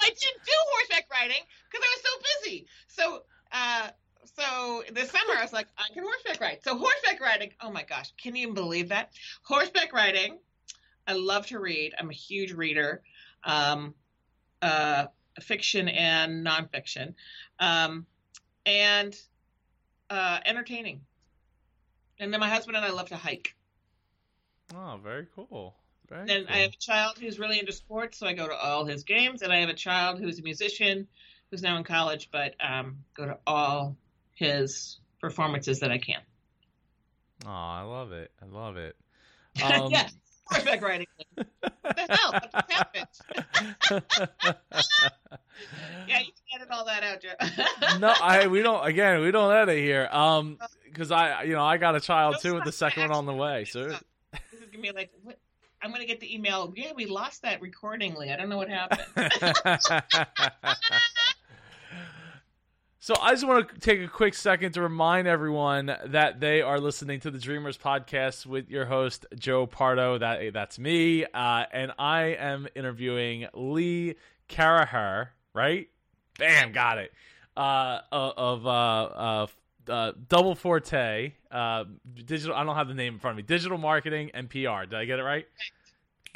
[0.00, 2.66] I didn't do horseback riding because I was so busy.
[2.88, 3.88] So, uh,
[4.36, 6.58] so this summer I was like, I can horseback ride.
[6.62, 7.52] So horseback riding.
[7.60, 9.10] Oh my gosh, can you even believe that?
[9.42, 10.38] Horseback riding.
[11.06, 11.94] I love to read.
[11.98, 13.02] I'm a huge reader,
[13.44, 13.94] um,
[14.60, 15.06] uh,
[15.40, 17.14] fiction and nonfiction,
[17.60, 18.06] um,
[18.64, 19.16] and
[20.10, 21.02] uh, entertaining.
[22.18, 23.54] And then my husband and I love to hike.
[24.74, 25.76] Oh, very cool.
[26.08, 26.56] Very and cool.
[26.56, 29.42] I have a child who's really into sports, so I go to all his games.
[29.42, 31.08] And I have a child who's a musician,
[31.50, 33.96] who's now in college, but um, go to all
[34.34, 36.20] his performances that I can.
[37.44, 38.30] Oh, I love it.
[38.42, 38.96] I love it.
[39.64, 40.14] Um, yes,
[40.44, 41.06] horseback riding.
[41.34, 42.32] what the hell?
[42.32, 43.06] What happened?
[46.06, 47.98] yeah, you can edit all that out, Joe.
[47.98, 48.86] no, I we don't.
[48.86, 50.06] Again, we don't edit here.
[50.12, 53.24] Um, because I, you know, I got a child too with the second one on
[53.24, 53.64] the way.
[53.64, 54.00] So this
[54.52, 55.38] is gonna be like, what?
[55.86, 56.72] I'm gonna get the email.
[56.74, 58.32] Yeah, we lost that recordingly.
[58.32, 59.06] I don't know what happened.
[62.98, 66.80] so I just want to take a quick second to remind everyone that they are
[66.80, 70.18] listening to the Dreamers podcast with your host Joe Pardo.
[70.18, 74.16] That that's me, uh, and I am interviewing Lee
[74.48, 75.28] Caraher.
[75.54, 75.88] Right?
[76.36, 77.12] Bam, got it.
[77.56, 79.46] Uh, of uh, uh,
[79.88, 81.84] uh, Double Forte, uh,
[82.24, 82.56] digital.
[82.56, 83.44] I don't have the name in front of me.
[83.44, 84.82] Digital marketing and PR.
[84.90, 85.46] Did I get it right?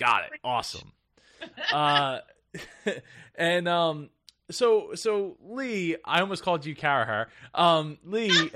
[0.00, 0.40] Got it.
[0.42, 0.92] Awesome.
[1.72, 2.20] uh,
[3.34, 4.08] and um,
[4.50, 7.26] so so Lee, I almost called you Caraher.
[7.54, 8.50] Um, Lee,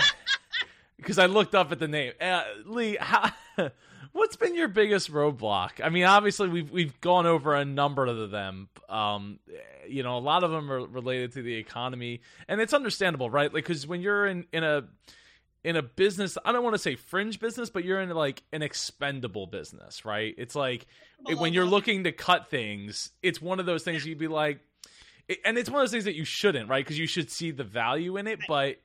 [0.96, 2.14] because I looked up at the name.
[2.18, 3.30] Uh, Lee, how,
[4.12, 5.84] what's been your biggest roadblock?
[5.84, 8.68] I mean, obviously we've we've gone over a number of them.
[8.88, 9.38] Um,
[9.86, 13.52] you know, a lot of them are related to the economy, and it's understandable, right?
[13.52, 14.84] Like, because when you're in in a
[15.64, 18.62] in a business, I don't want to say fringe business, but you're in like an
[18.62, 20.34] expendable business, right?
[20.36, 20.86] It's like
[21.24, 24.60] when you're looking to cut things, it's one of those things you'd be like,
[25.44, 26.84] and it's one of those things that you shouldn't, right?
[26.84, 28.76] Because you should see the value in it, but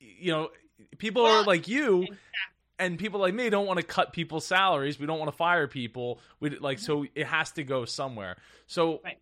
[0.00, 0.48] you know,
[0.96, 2.06] people well, are like you.
[2.78, 4.98] And people like me don't want to cut people's salaries.
[4.98, 6.18] We don't want to fire people.
[6.40, 8.38] We like so it has to go somewhere.
[8.66, 9.18] So, right.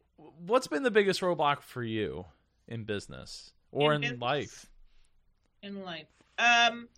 [0.46, 2.24] what's been the biggest roadblock for you
[2.68, 4.66] in business or in, in business, life?
[5.62, 6.06] In life,
[6.38, 6.88] um,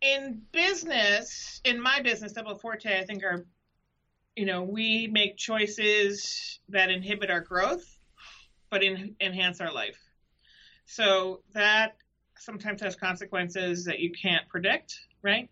[0.00, 3.44] in business, in my business, Double Forte, I think our,
[4.34, 7.84] you know, we make choices that inhibit our growth,
[8.70, 9.98] but in, enhance our life.
[10.84, 11.96] So that
[12.38, 15.48] sometimes has consequences that you can't predict, right?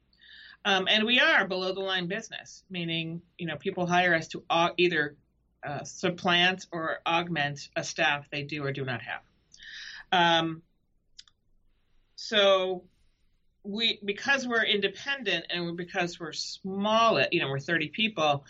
[0.64, 4.42] Um, and we are below the line business, meaning you know people hire us to
[4.78, 5.16] either
[5.66, 9.20] uh, supplant or augment a staff they do or do not have.
[10.12, 10.62] Um,
[12.16, 12.84] so
[13.64, 18.44] we because we're independent and because we're small, you know, we're 30 people,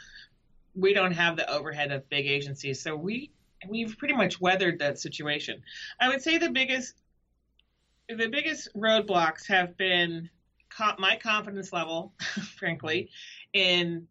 [0.74, 2.80] we don't have the overhead of big agencies.
[2.80, 3.30] So we
[3.68, 5.62] we've pretty much weathered that situation.
[6.00, 6.94] I would say the biggest
[8.08, 10.28] the biggest roadblocks have been
[10.98, 12.12] my confidence level,
[12.58, 13.08] frankly,
[13.52, 14.06] in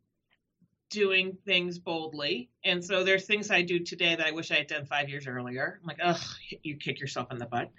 [0.90, 2.50] doing things boldly.
[2.64, 5.28] And so there's things I do today that I wish I had done five years
[5.28, 5.80] earlier.
[5.82, 6.22] I'm like, ugh,
[6.62, 7.72] you kick yourself in the butt.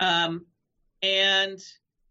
[0.00, 0.46] Um,
[1.02, 1.60] and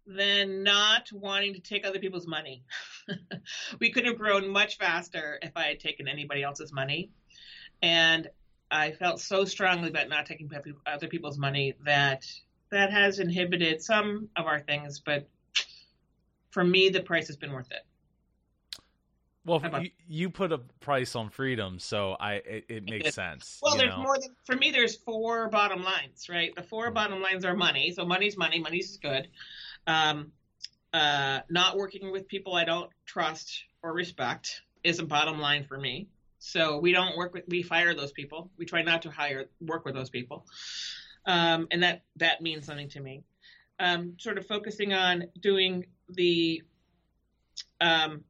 [0.05, 2.63] then not wanting to take other people's money.
[3.79, 7.11] we could have grown much faster if I had taken anybody else's money.
[7.81, 8.27] And
[8.69, 10.49] I felt so strongly about not taking
[10.85, 12.25] other people's money that
[12.71, 15.27] that has inhibited some of our things, but
[16.51, 17.85] for me, the price has been worth it.
[19.43, 23.59] Well, you, you, put a price on freedom, so I it, it makes sense.
[23.61, 24.03] Well, there's know?
[24.03, 24.69] more than for me.
[24.69, 26.53] There's four bottom lines, right?
[26.55, 26.93] The four hmm.
[26.93, 27.91] bottom lines are money.
[27.91, 28.59] So money's money.
[28.59, 29.29] Money's good.
[29.87, 30.31] Um,
[30.93, 35.77] uh, not working with people I don't trust or respect is a bottom line for
[35.77, 36.09] me.
[36.39, 38.49] So we don't work with we fire those people.
[38.57, 40.45] We try not to hire work with those people,
[41.25, 43.23] um, and that that means something to me.
[43.79, 46.63] Um, sort of focusing on doing the
[47.79, 48.23] um,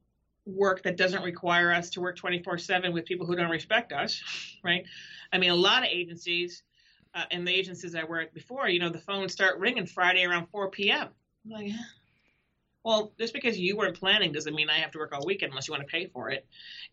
[0.46, 4.22] work that doesn't require us to work 24 7 with people who don't respect us,
[4.64, 4.84] right?
[5.32, 6.64] I mean, a lot of agencies,
[7.14, 10.48] uh, and the agencies I worked before, you know, the phones start ringing Friday around
[10.52, 11.10] 4 p.m.
[11.46, 11.72] I'm like,
[12.84, 15.68] well, just because you weren't planning doesn't mean I have to work all weekend unless
[15.68, 16.46] you want to pay for it.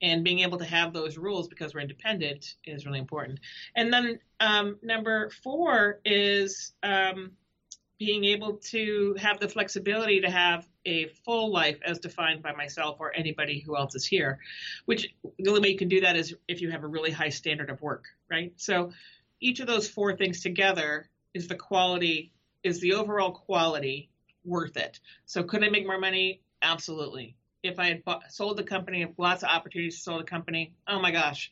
[0.02, 3.40] And being able to have those rules because we're independent is really important.
[3.74, 7.32] And then um, number four is um,
[7.98, 12.98] being able to have the flexibility to have a full life as defined by myself
[13.00, 14.38] or anybody who else is here,
[14.84, 15.08] which
[15.38, 17.70] the only way you can do that is if you have a really high standard
[17.70, 18.52] of work, right?
[18.56, 18.92] So
[19.40, 22.32] each of those four things together is the quality,
[22.62, 24.10] is the overall quality
[24.48, 25.00] worth it?
[25.26, 26.42] So could I make more money?
[26.62, 27.36] Absolutely.
[27.62, 31.00] If I had bought, sold the company, lots of opportunities to sell the company, oh
[31.00, 31.50] my gosh,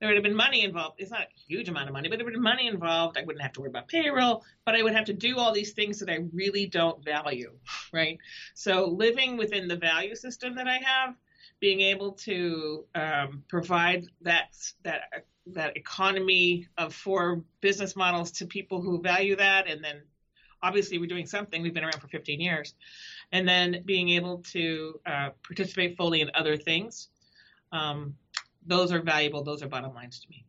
[0.00, 0.96] there would have been money involved.
[0.98, 3.16] It's not a huge amount of money, but there would have been money involved.
[3.16, 5.72] I wouldn't have to worry about payroll, but I would have to do all these
[5.72, 7.52] things that I really don't value,
[7.92, 8.18] right?
[8.54, 11.14] So living within the value system that I have,
[11.60, 18.80] being able to um, provide that that that economy of four business models to people
[18.80, 20.02] who value that, and then
[20.64, 21.62] obviously we're doing something.
[21.62, 22.74] We've been around for 15 years,
[23.30, 27.08] and then being able to uh, participate fully in other things.
[27.70, 28.14] Um,
[28.66, 29.44] those are valuable.
[29.44, 30.44] Those are bottom lines to me.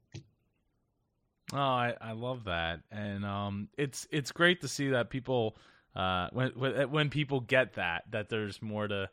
[1.54, 5.58] Oh, I, I love that, and um, it's it's great to see that people
[5.96, 6.50] uh, when
[6.90, 9.10] when people get that that there's more to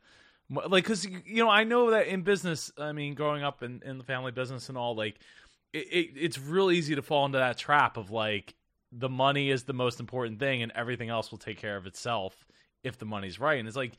[0.50, 3.98] like because you know I know that in business, I mean, growing up in, in
[3.98, 5.18] the family business and all, like
[5.72, 8.54] it, it, it's real easy to fall into that trap of like
[8.92, 12.46] the money is the most important thing and everything else will take care of itself
[12.84, 13.58] if the money's right.
[13.58, 13.92] And it's like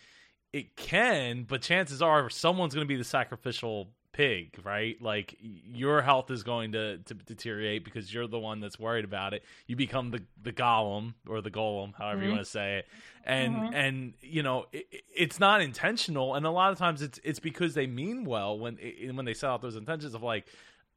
[0.54, 5.02] it can, but chances are someone's going to be the sacrificial pig, right?
[5.02, 9.34] Like your health is going to, to deteriorate because you're the one that's worried about
[9.34, 9.44] it.
[9.66, 12.26] You become the the golem or the golem, however mm-hmm.
[12.26, 12.88] you want to say it,
[13.26, 13.74] and mm-hmm.
[13.74, 17.74] and you know it, it's not intentional, and a lot of times it's it's because
[17.74, 18.78] they mean well when
[19.14, 20.46] when they set out those intentions of like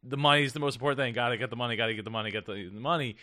[0.03, 1.15] the money is the most important thing.
[1.15, 1.77] Got to get the money.
[1.77, 2.31] Got to get the money.
[2.31, 3.17] Get the, the money.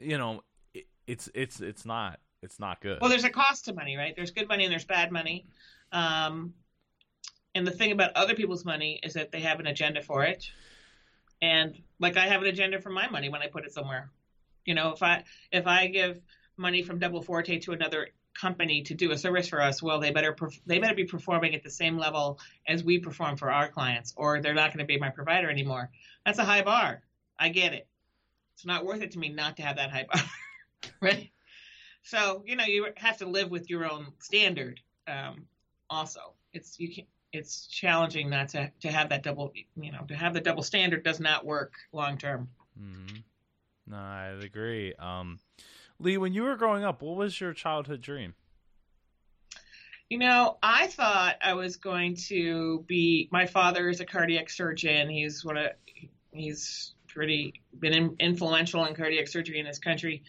[0.00, 0.42] You know,
[0.74, 2.98] it, it's it's it's not it's not good.
[3.00, 4.14] Well, there's a cost to money, right?
[4.16, 5.46] There's good money and there's bad money.
[5.92, 6.54] Um,
[7.54, 10.50] and the thing about other people's money is that they have an agenda for it.
[11.42, 14.10] And like I have an agenda for my money when I put it somewhere.
[14.64, 16.20] You know, if I if I give
[16.56, 18.08] money from Double Forte to another
[18.38, 20.36] company to do a service for us, well, they better
[20.66, 24.40] they better be performing at the same level as we perform for our clients, or
[24.40, 25.90] they're not going to be my provider anymore.
[26.24, 27.02] That's a high bar.
[27.38, 27.88] I get it.
[28.60, 30.22] It's not worth it to me not to have that high bar,
[31.00, 31.30] right?
[32.02, 34.80] So you know you have to live with your own standard.
[35.08, 35.46] Um,
[35.88, 40.14] also, it's you can it's challenging not to to have that double you know to
[40.14, 42.50] have the double standard does not work long term.
[42.78, 43.16] Mm-hmm.
[43.86, 44.92] No, I agree.
[44.98, 45.38] Um,
[45.98, 48.34] Lee, when you were growing up, what was your childhood dream?
[50.10, 53.30] You know, I thought I was going to be.
[53.32, 55.08] My father is a cardiac surgeon.
[55.08, 55.70] He's one of
[56.30, 60.22] he's pretty been in, influential in cardiac surgery in this country.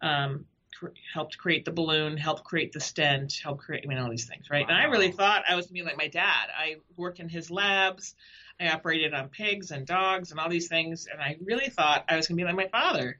[0.00, 4.10] Um, cr- helped create the balloon, helped create the stent, helped create I mean all
[4.10, 4.66] these things, right?
[4.66, 4.74] Wow.
[4.74, 6.48] And I really thought I was gonna be like my dad.
[6.56, 8.14] I worked in his labs.
[8.60, 12.16] I operated on pigs and dogs and all these things, and I really thought I
[12.16, 13.18] was gonna be like my father.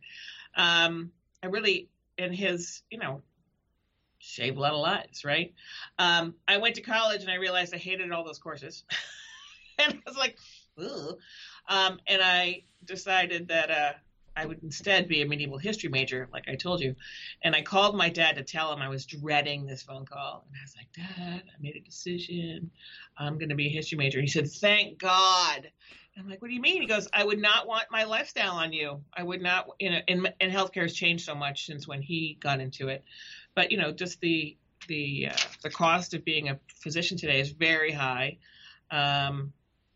[0.54, 1.88] Um, I really
[2.18, 3.22] in his, you know,
[4.20, 5.52] save a lot of lives, right?
[5.98, 8.84] Um, I went to college and I realized I hated all those courses.
[9.78, 10.36] and I was like,
[10.78, 11.18] Ugh.
[11.68, 13.92] Um, and I decided that uh,
[14.36, 16.94] I would instead be a medieval history major, like I told you.
[17.42, 20.44] And I called my dad to tell him I was dreading this phone call.
[20.46, 22.70] And I was like, Dad, I made a decision.
[23.18, 24.20] I'm going to be a history major.
[24.20, 25.70] He said, Thank God.
[26.18, 26.80] I'm like, What do you mean?
[26.80, 29.02] He goes, I would not want my lifestyle on you.
[29.14, 32.38] I would not, you know, and, and healthcare has changed so much since when he
[32.40, 33.04] got into it
[33.56, 37.50] but you know, just the the uh, the cost of being a physician today is
[37.50, 38.38] very high,
[38.92, 39.52] um,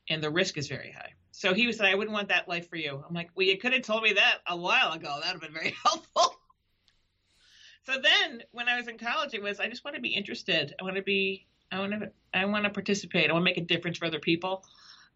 [0.09, 1.13] and the risk is very high.
[1.41, 3.03] So he was saying, I wouldn't want that life for you.
[3.09, 5.21] I'm like, well, you could have told me that a while ago.
[5.23, 6.35] That would have been very helpful.
[7.85, 10.75] so then, when I was in college, it was I just want to be interested.
[10.79, 11.47] I want to be.
[11.73, 12.11] I want to.
[12.35, 13.31] I want to participate.
[13.31, 14.67] I want to make a difference for other people.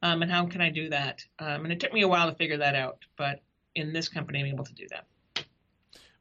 [0.00, 1.22] Um, and how can I do that?
[1.40, 3.42] Um, and it took me a while to figure that out, but
[3.74, 5.04] in this company, I'm able to do that.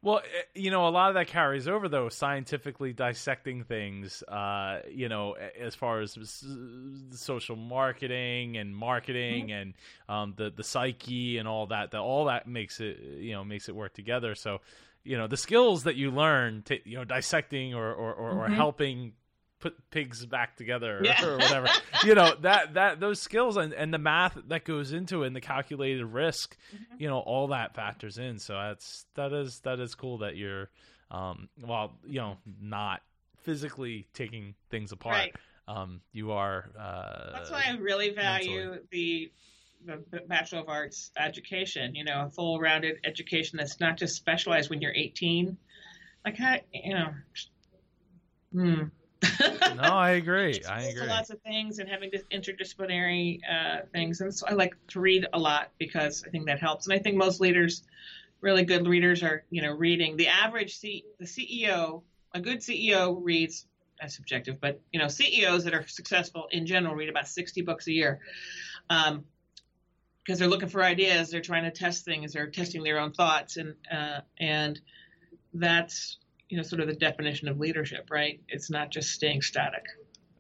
[0.04, 4.22] Well, eh, you know, a lot of that carries over though, scientifically dissecting things.
[4.24, 6.18] Uh, you know, as far as
[7.12, 9.54] social marketing and marketing mm-hmm.
[9.54, 9.74] and
[10.10, 11.92] um, the the psyche and all that.
[11.92, 14.36] That all that makes it, you know, makes it work together.
[14.36, 14.60] So,
[15.06, 18.39] you know, the skills that you learn, to, you know, dissecting or or, or, mm-hmm.
[18.39, 19.13] or helping
[19.63, 21.26] put pigs back together yeah.
[21.26, 21.69] or whatever.
[22.04, 25.36] you know that that those skills and, and the math that goes into it and
[25.36, 26.95] the calculated risk, mm-hmm.
[27.02, 28.38] you know, all that factors in.
[28.39, 30.69] So that's that is that is cool that you're,
[31.10, 33.02] um, well, you know, not
[33.43, 35.15] physically taking things apart.
[35.15, 35.36] Right.
[35.65, 36.69] Um, you are.
[36.78, 38.82] Uh, that's why I really value mentally.
[38.91, 39.32] the
[39.86, 44.69] the Bachelor of Arts education, you know, a full rounded education that's not just specialized
[44.69, 45.58] when you're 18.
[46.26, 47.13] Like, I, you know,
[48.54, 48.84] hmm,
[49.75, 50.62] no, I agree.
[50.67, 51.07] I agree.
[51.07, 55.39] Lots of things and having interdisciplinary uh, things, and so I like to read a
[55.39, 56.88] lot because I think that helps.
[56.88, 57.83] And I think most leaders,
[58.41, 60.17] really good leaders, are you know reading.
[60.17, 62.01] The average C, the CEO,
[62.33, 63.65] a good CEO reads.
[63.99, 67.88] That's subjective, but you know CEOs that are successful in general read about 60 books
[67.88, 68.19] a year.
[68.89, 69.25] Um,
[70.23, 73.57] because they're looking for ideas, they're trying to test things, they're testing their own thoughts,
[73.57, 74.79] and uh, and
[75.53, 76.17] that's
[76.54, 78.39] you know sort of the definition of leadership, right?
[78.48, 79.88] It's not just staying static.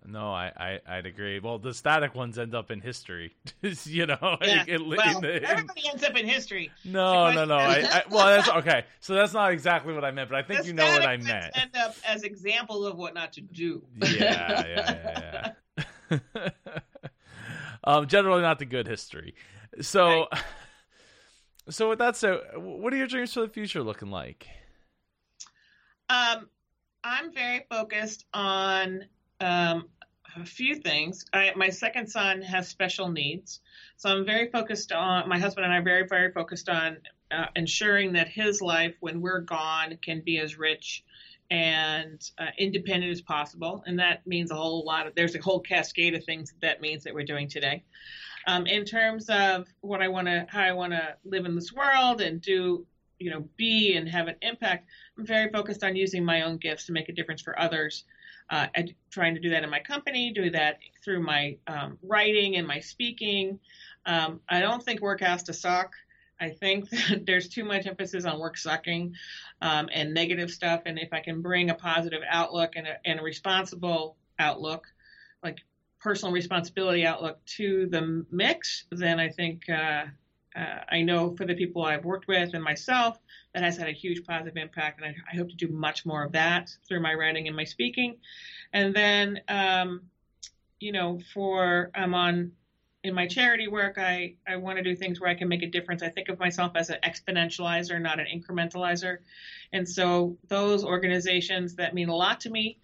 [0.05, 1.39] No, I, I would agree.
[1.39, 3.35] Well, the static ones end up in history,
[3.85, 4.37] you know.
[4.43, 4.63] Yeah.
[4.67, 6.69] In, well, in, everybody ends up in history.
[6.85, 7.55] No, no, no.
[7.55, 8.85] I, I, well, that's okay.
[8.99, 11.17] So that's not exactly what I meant, but I think the you know what I
[11.17, 11.49] meant.
[11.55, 13.81] End up as examples of what not to do.
[13.99, 15.53] yeah, yeah,
[16.11, 16.11] yeah.
[16.11, 16.49] yeah.
[17.85, 19.33] um, generally not the good history.
[19.81, 20.43] So, right.
[21.71, 24.47] so with that said, what are your dreams for the future looking like?
[26.09, 26.49] Um,
[27.03, 29.05] I'm very focused on
[29.39, 29.89] um,
[30.35, 31.25] a few things.
[31.33, 33.59] I, my second son has special needs,
[33.97, 35.27] so I'm very focused on.
[35.27, 36.97] My husband and I are very, very focused on
[37.31, 41.03] uh, ensuring that his life, when we're gone, can be as rich
[41.49, 43.83] and uh, independent as possible.
[43.85, 45.15] And that means a whole lot of.
[45.15, 47.83] There's a whole cascade of things that, that means that we're doing today.
[48.47, 51.71] Um, in terms of what I want to, how I want to live in this
[51.71, 52.85] world and do
[53.19, 56.85] you know be and have an impact i'm very focused on using my own gifts
[56.85, 58.03] to make a difference for others.
[58.49, 58.67] Uh,
[59.09, 62.79] trying to do that in my company do that through my um, writing and my
[62.79, 63.57] speaking.
[64.05, 65.93] Um, i don't think work has to suck.
[66.41, 66.89] I think
[67.25, 69.15] there's too much emphasis on work sucking
[69.61, 70.81] um, and negative stuff.
[70.85, 74.87] And if i can bring a positive outlook and a, and a responsible outlook
[75.43, 75.59] like
[75.99, 80.03] personal responsibility outlook to the mix then i think uh,
[80.55, 83.19] uh, I know for the people I've worked with and myself,
[83.53, 86.23] that has had a huge positive impact, and I, I hope to do much more
[86.23, 88.17] of that through my writing and my speaking.
[88.71, 90.01] And then, um,
[90.79, 92.51] you know, for I'm on
[93.03, 95.67] in my charity work, I, I want to do things where I can make a
[95.67, 96.01] difference.
[96.01, 99.17] I think of myself as an exponentializer, not an incrementalizer.
[99.73, 102.79] And so those organizations that mean a lot to me,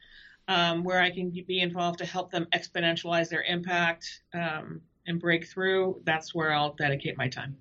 [0.50, 5.48] um, where I can be involved to help them exponentialize their impact, um, and break
[5.48, 7.58] through, that's where I'll dedicate my time.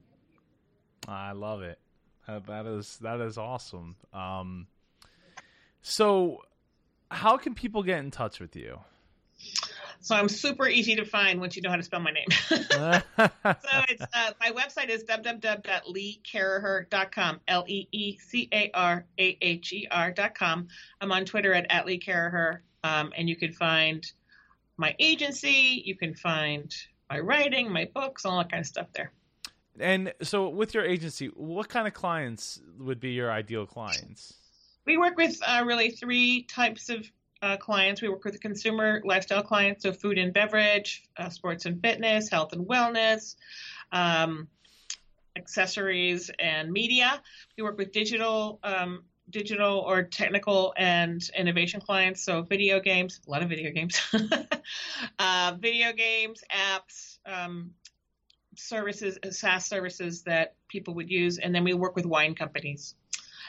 [1.09, 1.79] I love it.
[2.27, 3.97] that is that is awesome.
[4.13, 4.67] Um,
[5.83, 6.43] so,
[7.11, 8.79] how can people get in touch with you?
[10.01, 12.29] So I'm super easy to find once you know how to spell my name.
[12.49, 12.61] so
[13.89, 17.41] it's uh, my website is www.leecaraher.com.
[17.49, 20.69] L E E C A R A H E R.com.
[21.01, 21.85] I'm on Twitter at, at
[22.85, 24.07] um, and you can find
[24.77, 25.83] my agency.
[25.85, 26.73] You can find
[27.11, 29.13] my writing, my books, all that kind of stuff there.
[29.81, 34.35] And so, with your agency, what kind of clients would be your ideal clients?
[34.87, 37.07] We work with uh, really three types of
[37.43, 38.03] uh, clients.
[38.03, 42.53] We work with consumer lifestyle clients, so food and beverage, uh, sports and fitness, health
[42.53, 43.37] and wellness,
[43.93, 44.49] um,
[45.37, 47.23] accessories and media.
[47.57, 48.59] We work with digital.
[48.65, 54.01] Um, digital or technical and innovation clients so video games a lot of video games
[55.19, 57.71] uh, video games apps um,
[58.57, 62.95] services SaaS services that people would use and then we work with wine companies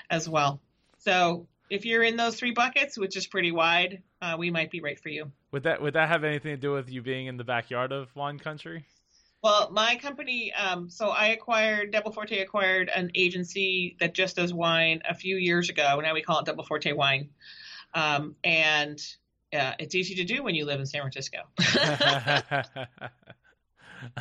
[0.10, 0.60] as well
[0.98, 4.82] so if you're in those three buckets, which is pretty wide, uh, we might be
[4.82, 5.32] right for you.
[5.52, 8.14] Would that would that have anything to do with you being in the backyard of
[8.16, 8.86] wine country?
[9.42, 14.54] Well, my company, um, so I acquired Double Forte acquired an agency that just does
[14.54, 16.00] wine a few years ago.
[16.02, 17.30] Now we call it Double Forte Wine,
[17.94, 19.00] um, and
[19.54, 21.38] uh, it's easy to do when you live in San Francisco.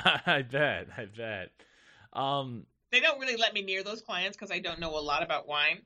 [0.05, 0.89] I bet.
[0.97, 1.51] I bet.
[2.13, 5.23] Um, they don't really let me near those clients because I don't know a lot
[5.23, 5.83] about wine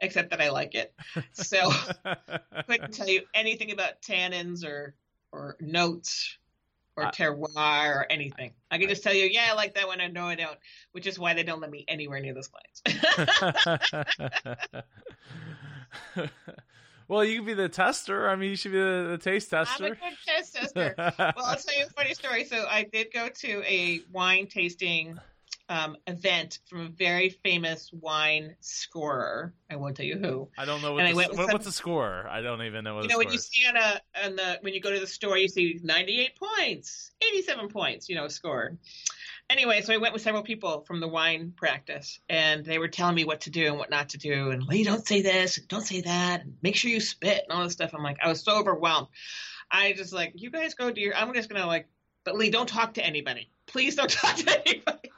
[0.00, 0.94] except that I like it.
[1.32, 1.70] So
[2.04, 4.94] I couldn't tell you anything about tannins or
[5.32, 6.38] or notes
[6.98, 8.52] or terroir or anything.
[8.70, 10.00] I can just tell you, yeah, I like that one.
[10.00, 10.58] I know I don't,
[10.92, 12.82] which is why they don't let me anywhere near those clients.
[17.08, 18.28] well, you can be the tester.
[18.28, 19.84] I mean, you should be the, the taste tester.
[19.84, 20.94] I'm a good taste tester.
[21.18, 22.44] well, I'll tell you a funny story.
[22.44, 25.18] So I did go to a wine tasting
[25.68, 29.52] um, event from a very famous wine scorer.
[29.70, 30.48] I won't tell you who.
[30.56, 32.26] I don't know what, the, what some, what's a scorer.
[32.28, 33.04] I don't even know what.
[33.04, 35.36] You know, when you see on a on the when you go to the store,
[35.36, 38.08] you see ninety eight points, eighty seven points.
[38.08, 38.76] You know, score.
[39.50, 43.14] Anyway, so I went with several people from the wine practice, and they were telling
[43.14, 45.86] me what to do and what not to do, and Lee, don't say this, don't
[45.86, 47.94] say that, and make sure you spit and all this stuff.
[47.94, 49.08] I'm like, I was so overwhelmed.
[49.70, 51.14] I just like, you guys go do your.
[51.14, 51.86] I'm just gonna like,
[52.24, 53.50] but Lee, don't talk to anybody.
[53.66, 55.10] Please don't talk to anybody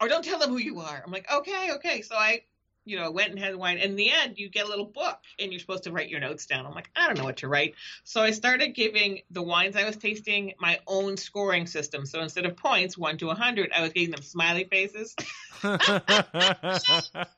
[0.00, 1.02] or don't tell them who you are.
[1.04, 2.02] I'm like, okay, okay.
[2.02, 2.42] So I,
[2.84, 3.78] you know, went and had wine.
[3.78, 6.46] In the end, you get a little book and you're supposed to write your notes
[6.46, 6.66] down.
[6.66, 7.74] I'm like, I don't know what to write.
[8.04, 12.06] So I started giving the wines I was tasting my own scoring system.
[12.06, 15.14] So instead of points, one to a 100, I was giving them smiley faces.
[15.62, 17.28] the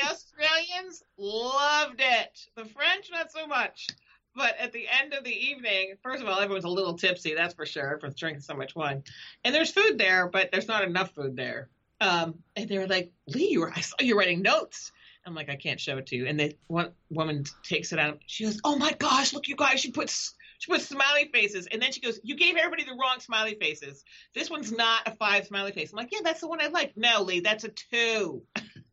[0.00, 2.46] Australians loved it.
[2.56, 3.88] The French, not so much.
[4.36, 7.54] But at the end of the evening, first of all, everyone's a little tipsy, that's
[7.54, 9.04] for sure, for drinking so much wine.
[9.44, 11.68] And there's food there, but there's not enough food there.
[12.00, 14.92] Um, and they were like, Lee, you were, I saw you writing notes.
[15.26, 16.26] I'm like, I can't show it to you.
[16.26, 18.20] And the one woman takes it out.
[18.26, 21.66] She goes, Oh my gosh, look, you guys, she puts she puts smiley faces.
[21.66, 24.04] And then she goes, You gave everybody the wrong smiley faces.
[24.34, 25.92] This one's not a five smiley face.
[25.92, 26.92] I'm like, Yeah, that's the one I like.
[26.96, 28.42] No, Lee, that's a two.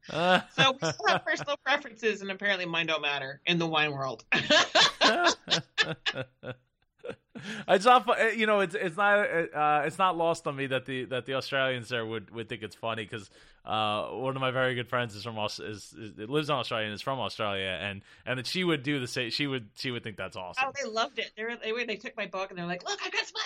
[0.09, 0.41] Uh.
[0.57, 4.23] so we still have personal preferences, and apparently mine don't matter in the wine world.
[7.67, 8.07] it's not
[8.37, 11.33] you know it's it's not uh, it's not lost on me that the that the
[11.33, 13.29] Australians there would, would think it's funny because
[13.65, 16.85] uh, one of my very good friends is from is, is, is lives in Australia
[16.85, 19.91] and is from Australia and and that she would do the same she would she
[19.91, 20.65] would think that's awesome.
[20.67, 21.31] Oh, they loved it.
[21.37, 23.43] They were, they, they took my book and they're like, look, I got split.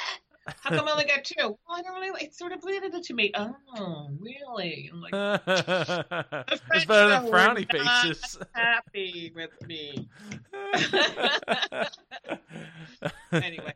[0.48, 1.36] How come I only got two?
[1.40, 2.24] Well, I don't really.
[2.24, 3.32] It sort of bleeded it to me.
[3.36, 4.92] Oh, really?
[4.94, 5.14] I'm like,
[6.74, 8.38] it's better than frowny faces.
[8.54, 10.08] Happy with me.
[13.32, 13.74] anyway,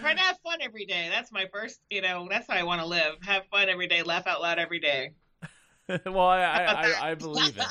[0.00, 1.08] try to have fun every day.
[1.10, 1.80] That's my first.
[1.88, 3.14] You know, that's how I want to live.
[3.22, 4.02] Have fun every day.
[4.02, 5.12] Laugh out loud every day.
[6.06, 7.66] well, I, I, I, I believe it.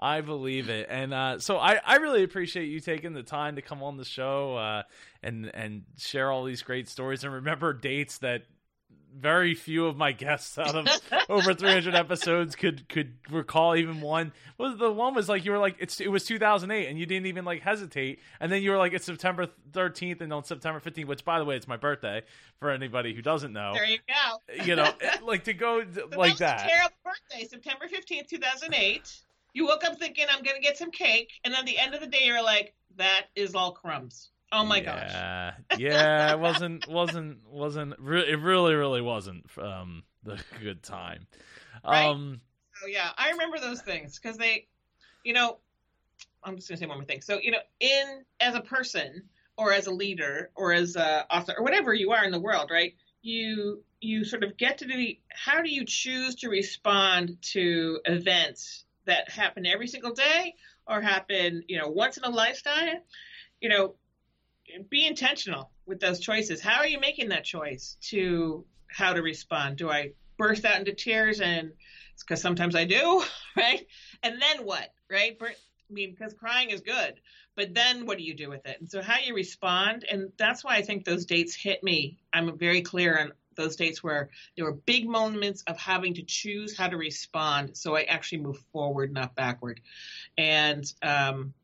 [0.00, 3.62] I believe it, and uh, so I, I really appreciate you taking the time to
[3.62, 4.82] come on the show uh,
[5.22, 8.44] and and share all these great stories and remember dates that
[9.14, 10.86] very few of my guests out of
[11.28, 14.32] over 300 episodes could could recall even one.
[14.58, 17.26] Was the one was like you were like it's it was 2008 and you didn't
[17.26, 21.06] even like hesitate and then you were like it's September 13th and on September 15th,
[21.06, 22.22] which by the way it's my birthday
[22.58, 23.72] for anybody who doesn't know.
[23.74, 24.64] There you go.
[24.64, 24.90] You know,
[25.22, 25.82] like to go
[26.16, 26.58] like that.
[26.58, 26.68] that.
[26.68, 29.22] terrible birthday, September 15th, 2008.
[29.52, 32.06] You woke up thinking I'm gonna get some cake, and then the end of the
[32.06, 34.30] day you're like, that is all crumbs.
[34.52, 35.52] Oh my yeah.
[35.54, 35.78] gosh.
[35.78, 41.26] yeah, it wasn't wasn't wasn't re- it really really wasn't um the good time.
[41.84, 42.08] Right?
[42.08, 42.40] Um
[42.80, 44.66] so yeah, I remember those things cuz they
[45.24, 45.58] you know,
[46.42, 47.20] I'm just going to say one more thing.
[47.20, 51.54] So, you know, in as a person or as a leader or as a author
[51.58, 52.94] or whatever you are in the world, right?
[53.22, 58.86] You you sort of get to the how do you choose to respond to events
[59.06, 60.54] that happen every single day
[60.86, 62.98] or happen, you know, once in a lifetime?
[63.60, 63.94] You know,
[64.88, 66.60] be intentional with those choices.
[66.60, 69.76] How are you making that choice to how to respond?
[69.76, 71.72] Do I burst out into tears and
[72.14, 73.22] it's because sometimes I do,
[73.56, 73.86] right?
[74.22, 75.36] And then what, right?
[75.40, 77.14] I mean, because crying is good,
[77.56, 78.78] but then what do you do with it?
[78.80, 82.18] And so how you respond, and that's why I think those dates hit me.
[82.32, 86.76] I'm very clear on those dates where there were big moments of having to choose
[86.76, 89.80] how to respond, so I actually move forward, not backward.
[90.36, 91.54] And um,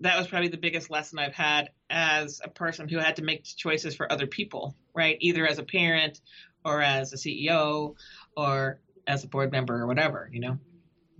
[0.00, 3.44] that was probably the biggest lesson I've had as a person who had to make
[3.44, 5.16] choices for other people, right?
[5.20, 6.20] Either as a parent
[6.64, 7.94] or as a CEO
[8.36, 10.58] or as a board member or whatever, you know?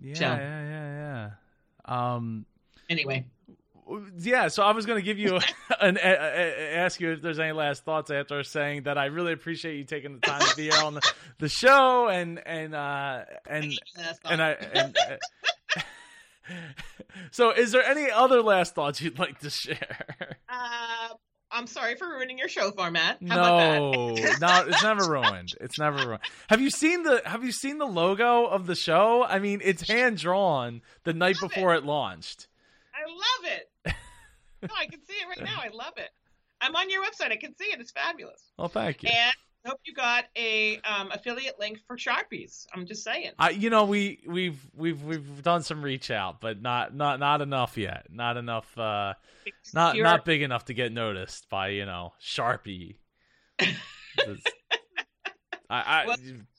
[0.01, 1.31] Yeah, so, yeah, yeah,
[1.89, 2.15] yeah.
[2.15, 2.47] Um,
[2.89, 3.25] anyway.
[4.19, 5.39] Yeah, so I was going to give you
[5.81, 9.33] an a, a, ask you if there's any last thoughts after saying that I really
[9.33, 13.25] appreciate you taking the time to be here on the, the show and and uh
[13.49, 13.73] and
[14.25, 14.97] and I and,
[15.77, 15.81] uh,
[17.31, 20.37] so is there any other last thoughts you'd like to share?
[20.49, 21.15] Uh,
[21.51, 23.19] I'm sorry for ruining your show format.
[23.27, 25.55] How no, no, it's never ruined.
[25.61, 26.23] It's never ruined.
[26.49, 29.25] Have you seen the Have you seen the logo of the show?
[29.25, 31.79] I mean, it's hand drawn the night before it.
[31.79, 31.85] it.
[31.85, 32.49] launched.
[32.95, 33.68] I love it.
[34.69, 35.61] No, I can see it right now.
[35.63, 36.11] I love it.
[36.61, 37.33] I'm on your website.
[37.33, 37.81] I can see it.
[37.81, 38.43] It's fabulous.
[38.59, 39.11] Well, thank you.
[39.11, 42.67] And I hope you got a um, affiliate link for Sharpies.
[42.75, 43.33] I'm just saying.
[43.39, 47.43] I, you know, we we've we've we've done some reach out, but not not not
[47.43, 48.07] enough yet.
[48.11, 48.77] Not enough.
[48.77, 49.15] Uh,
[49.75, 52.97] not not big enough to get noticed by you know Sharpie.
[53.61, 53.67] I,
[55.71, 56.17] I well,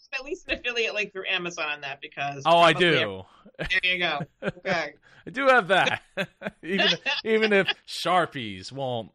[0.13, 2.43] at least an affiliate link through Amazon on that because.
[2.45, 3.23] Oh, I do.
[3.57, 4.19] There you go.
[4.43, 4.93] Okay.
[5.27, 6.01] I do have that.
[6.63, 6.89] even
[7.23, 9.11] even if Sharpies won't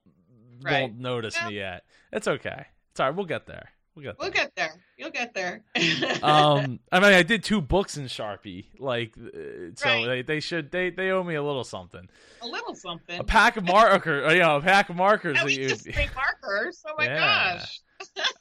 [0.63, 0.83] right.
[0.83, 2.67] won't notice me yet, it's okay.
[2.91, 3.17] It's all right.
[3.17, 3.71] We'll get there.
[3.95, 4.27] We'll get there.
[4.27, 4.81] We'll get there.
[4.97, 5.63] You'll get there.
[6.23, 10.07] um, I mean, I did two books in Sharpie, like, uh, so right.
[10.07, 12.09] they, they should they they owe me a little something.
[12.43, 13.21] A little something.
[13.21, 15.37] A pack of markers, you know, a pack of markers.
[15.39, 16.83] At least three markers.
[16.87, 17.59] Oh my yeah.
[17.59, 17.81] gosh.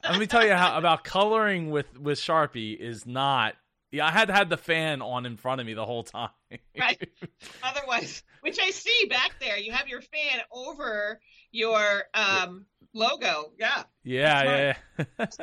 [0.02, 3.54] Let me tell you how about coloring with with Sharpie is not.
[3.92, 6.30] Yeah, I had to have the fan on in front of me the whole time.
[6.78, 7.00] right.
[7.62, 11.20] Otherwise, which I see back there, you have your fan over
[11.52, 13.52] your um logo.
[13.58, 13.82] Yeah.
[14.02, 14.74] Yeah,
[15.18, 15.26] yeah.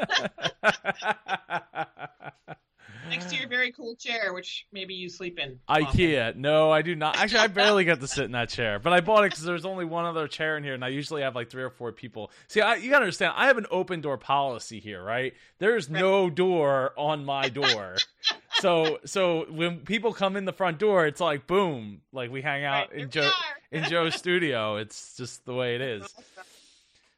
[3.10, 5.60] Next to your very cool chair, which maybe you sleep in.
[5.68, 6.34] IKEA.
[6.36, 7.18] No, I do not.
[7.18, 9.66] Actually, I barely get to sit in that chair, but I bought it because there's
[9.66, 12.32] only one other chair in here, and I usually have like three or four people.
[12.48, 15.34] See, I, you gotta understand, I have an open door policy here, right?
[15.60, 16.00] There's right.
[16.00, 17.98] no door on my door.
[18.54, 22.64] so, so when people come in the front door, it's like boom, like we hang
[22.64, 23.30] out right, in Joe
[23.72, 24.78] in Joe's studio.
[24.78, 26.14] It's just the way it is.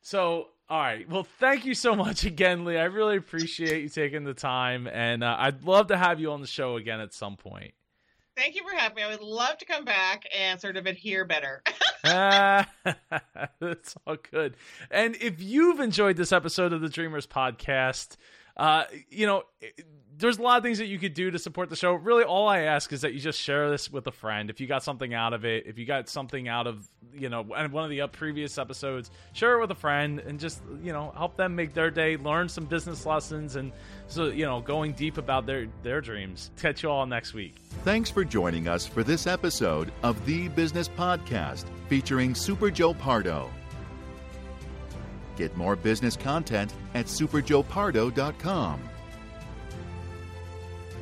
[0.04, 1.10] So, all right.
[1.10, 2.78] Well, thank you so much again, Lee.
[2.78, 6.42] I really appreciate you taking the time, and uh, I'd love to have you on
[6.42, 7.74] the show again at some point.
[8.36, 9.04] Thank you for having me.
[9.04, 11.64] I would love to come back and sort of adhere better.
[12.04, 12.68] ah,
[13.60, 14.56] that's all good.
[14.92, 18.18] And if you've enjoyed this episode of the Dreamers podcast,
[18.58, 19.44] uh, you know,
[20.18, 21.94] there's a lot of things that you could do to support the show.
[21.94, 24.50] Really, all I ask is that you just share this with a friend.
[24.50, 27.42] If you got something out of it, if you got something out of, you know,
[27.42, 31.36] one of the previous episodes, share it with a friend and just, you know, help
[31.36, 33.72] them make their day, learn some business lessons, and
[34.08, 36.52] so, you know, going deep about their, their dreams.
[36.62, 37.56] Catch you all next week.
[37.84, 43.50] Thanks for joining us for this episode of The Business Podcast featuring Super Joe Pardo.
[45.36, 48.82] Get more business content at superjoepardo.com.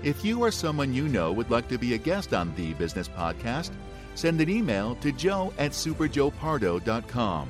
[0.03, 3.07] If you or someone you know would like to be a guest on the Business
[3.07, 3.71] Podcast,
[4.15, 7.49] send an email to joe at superjoepardo.com.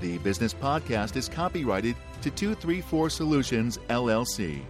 [0.00, 4.62] The Business Podcast is copyrighted to 234 Solutions, LLC.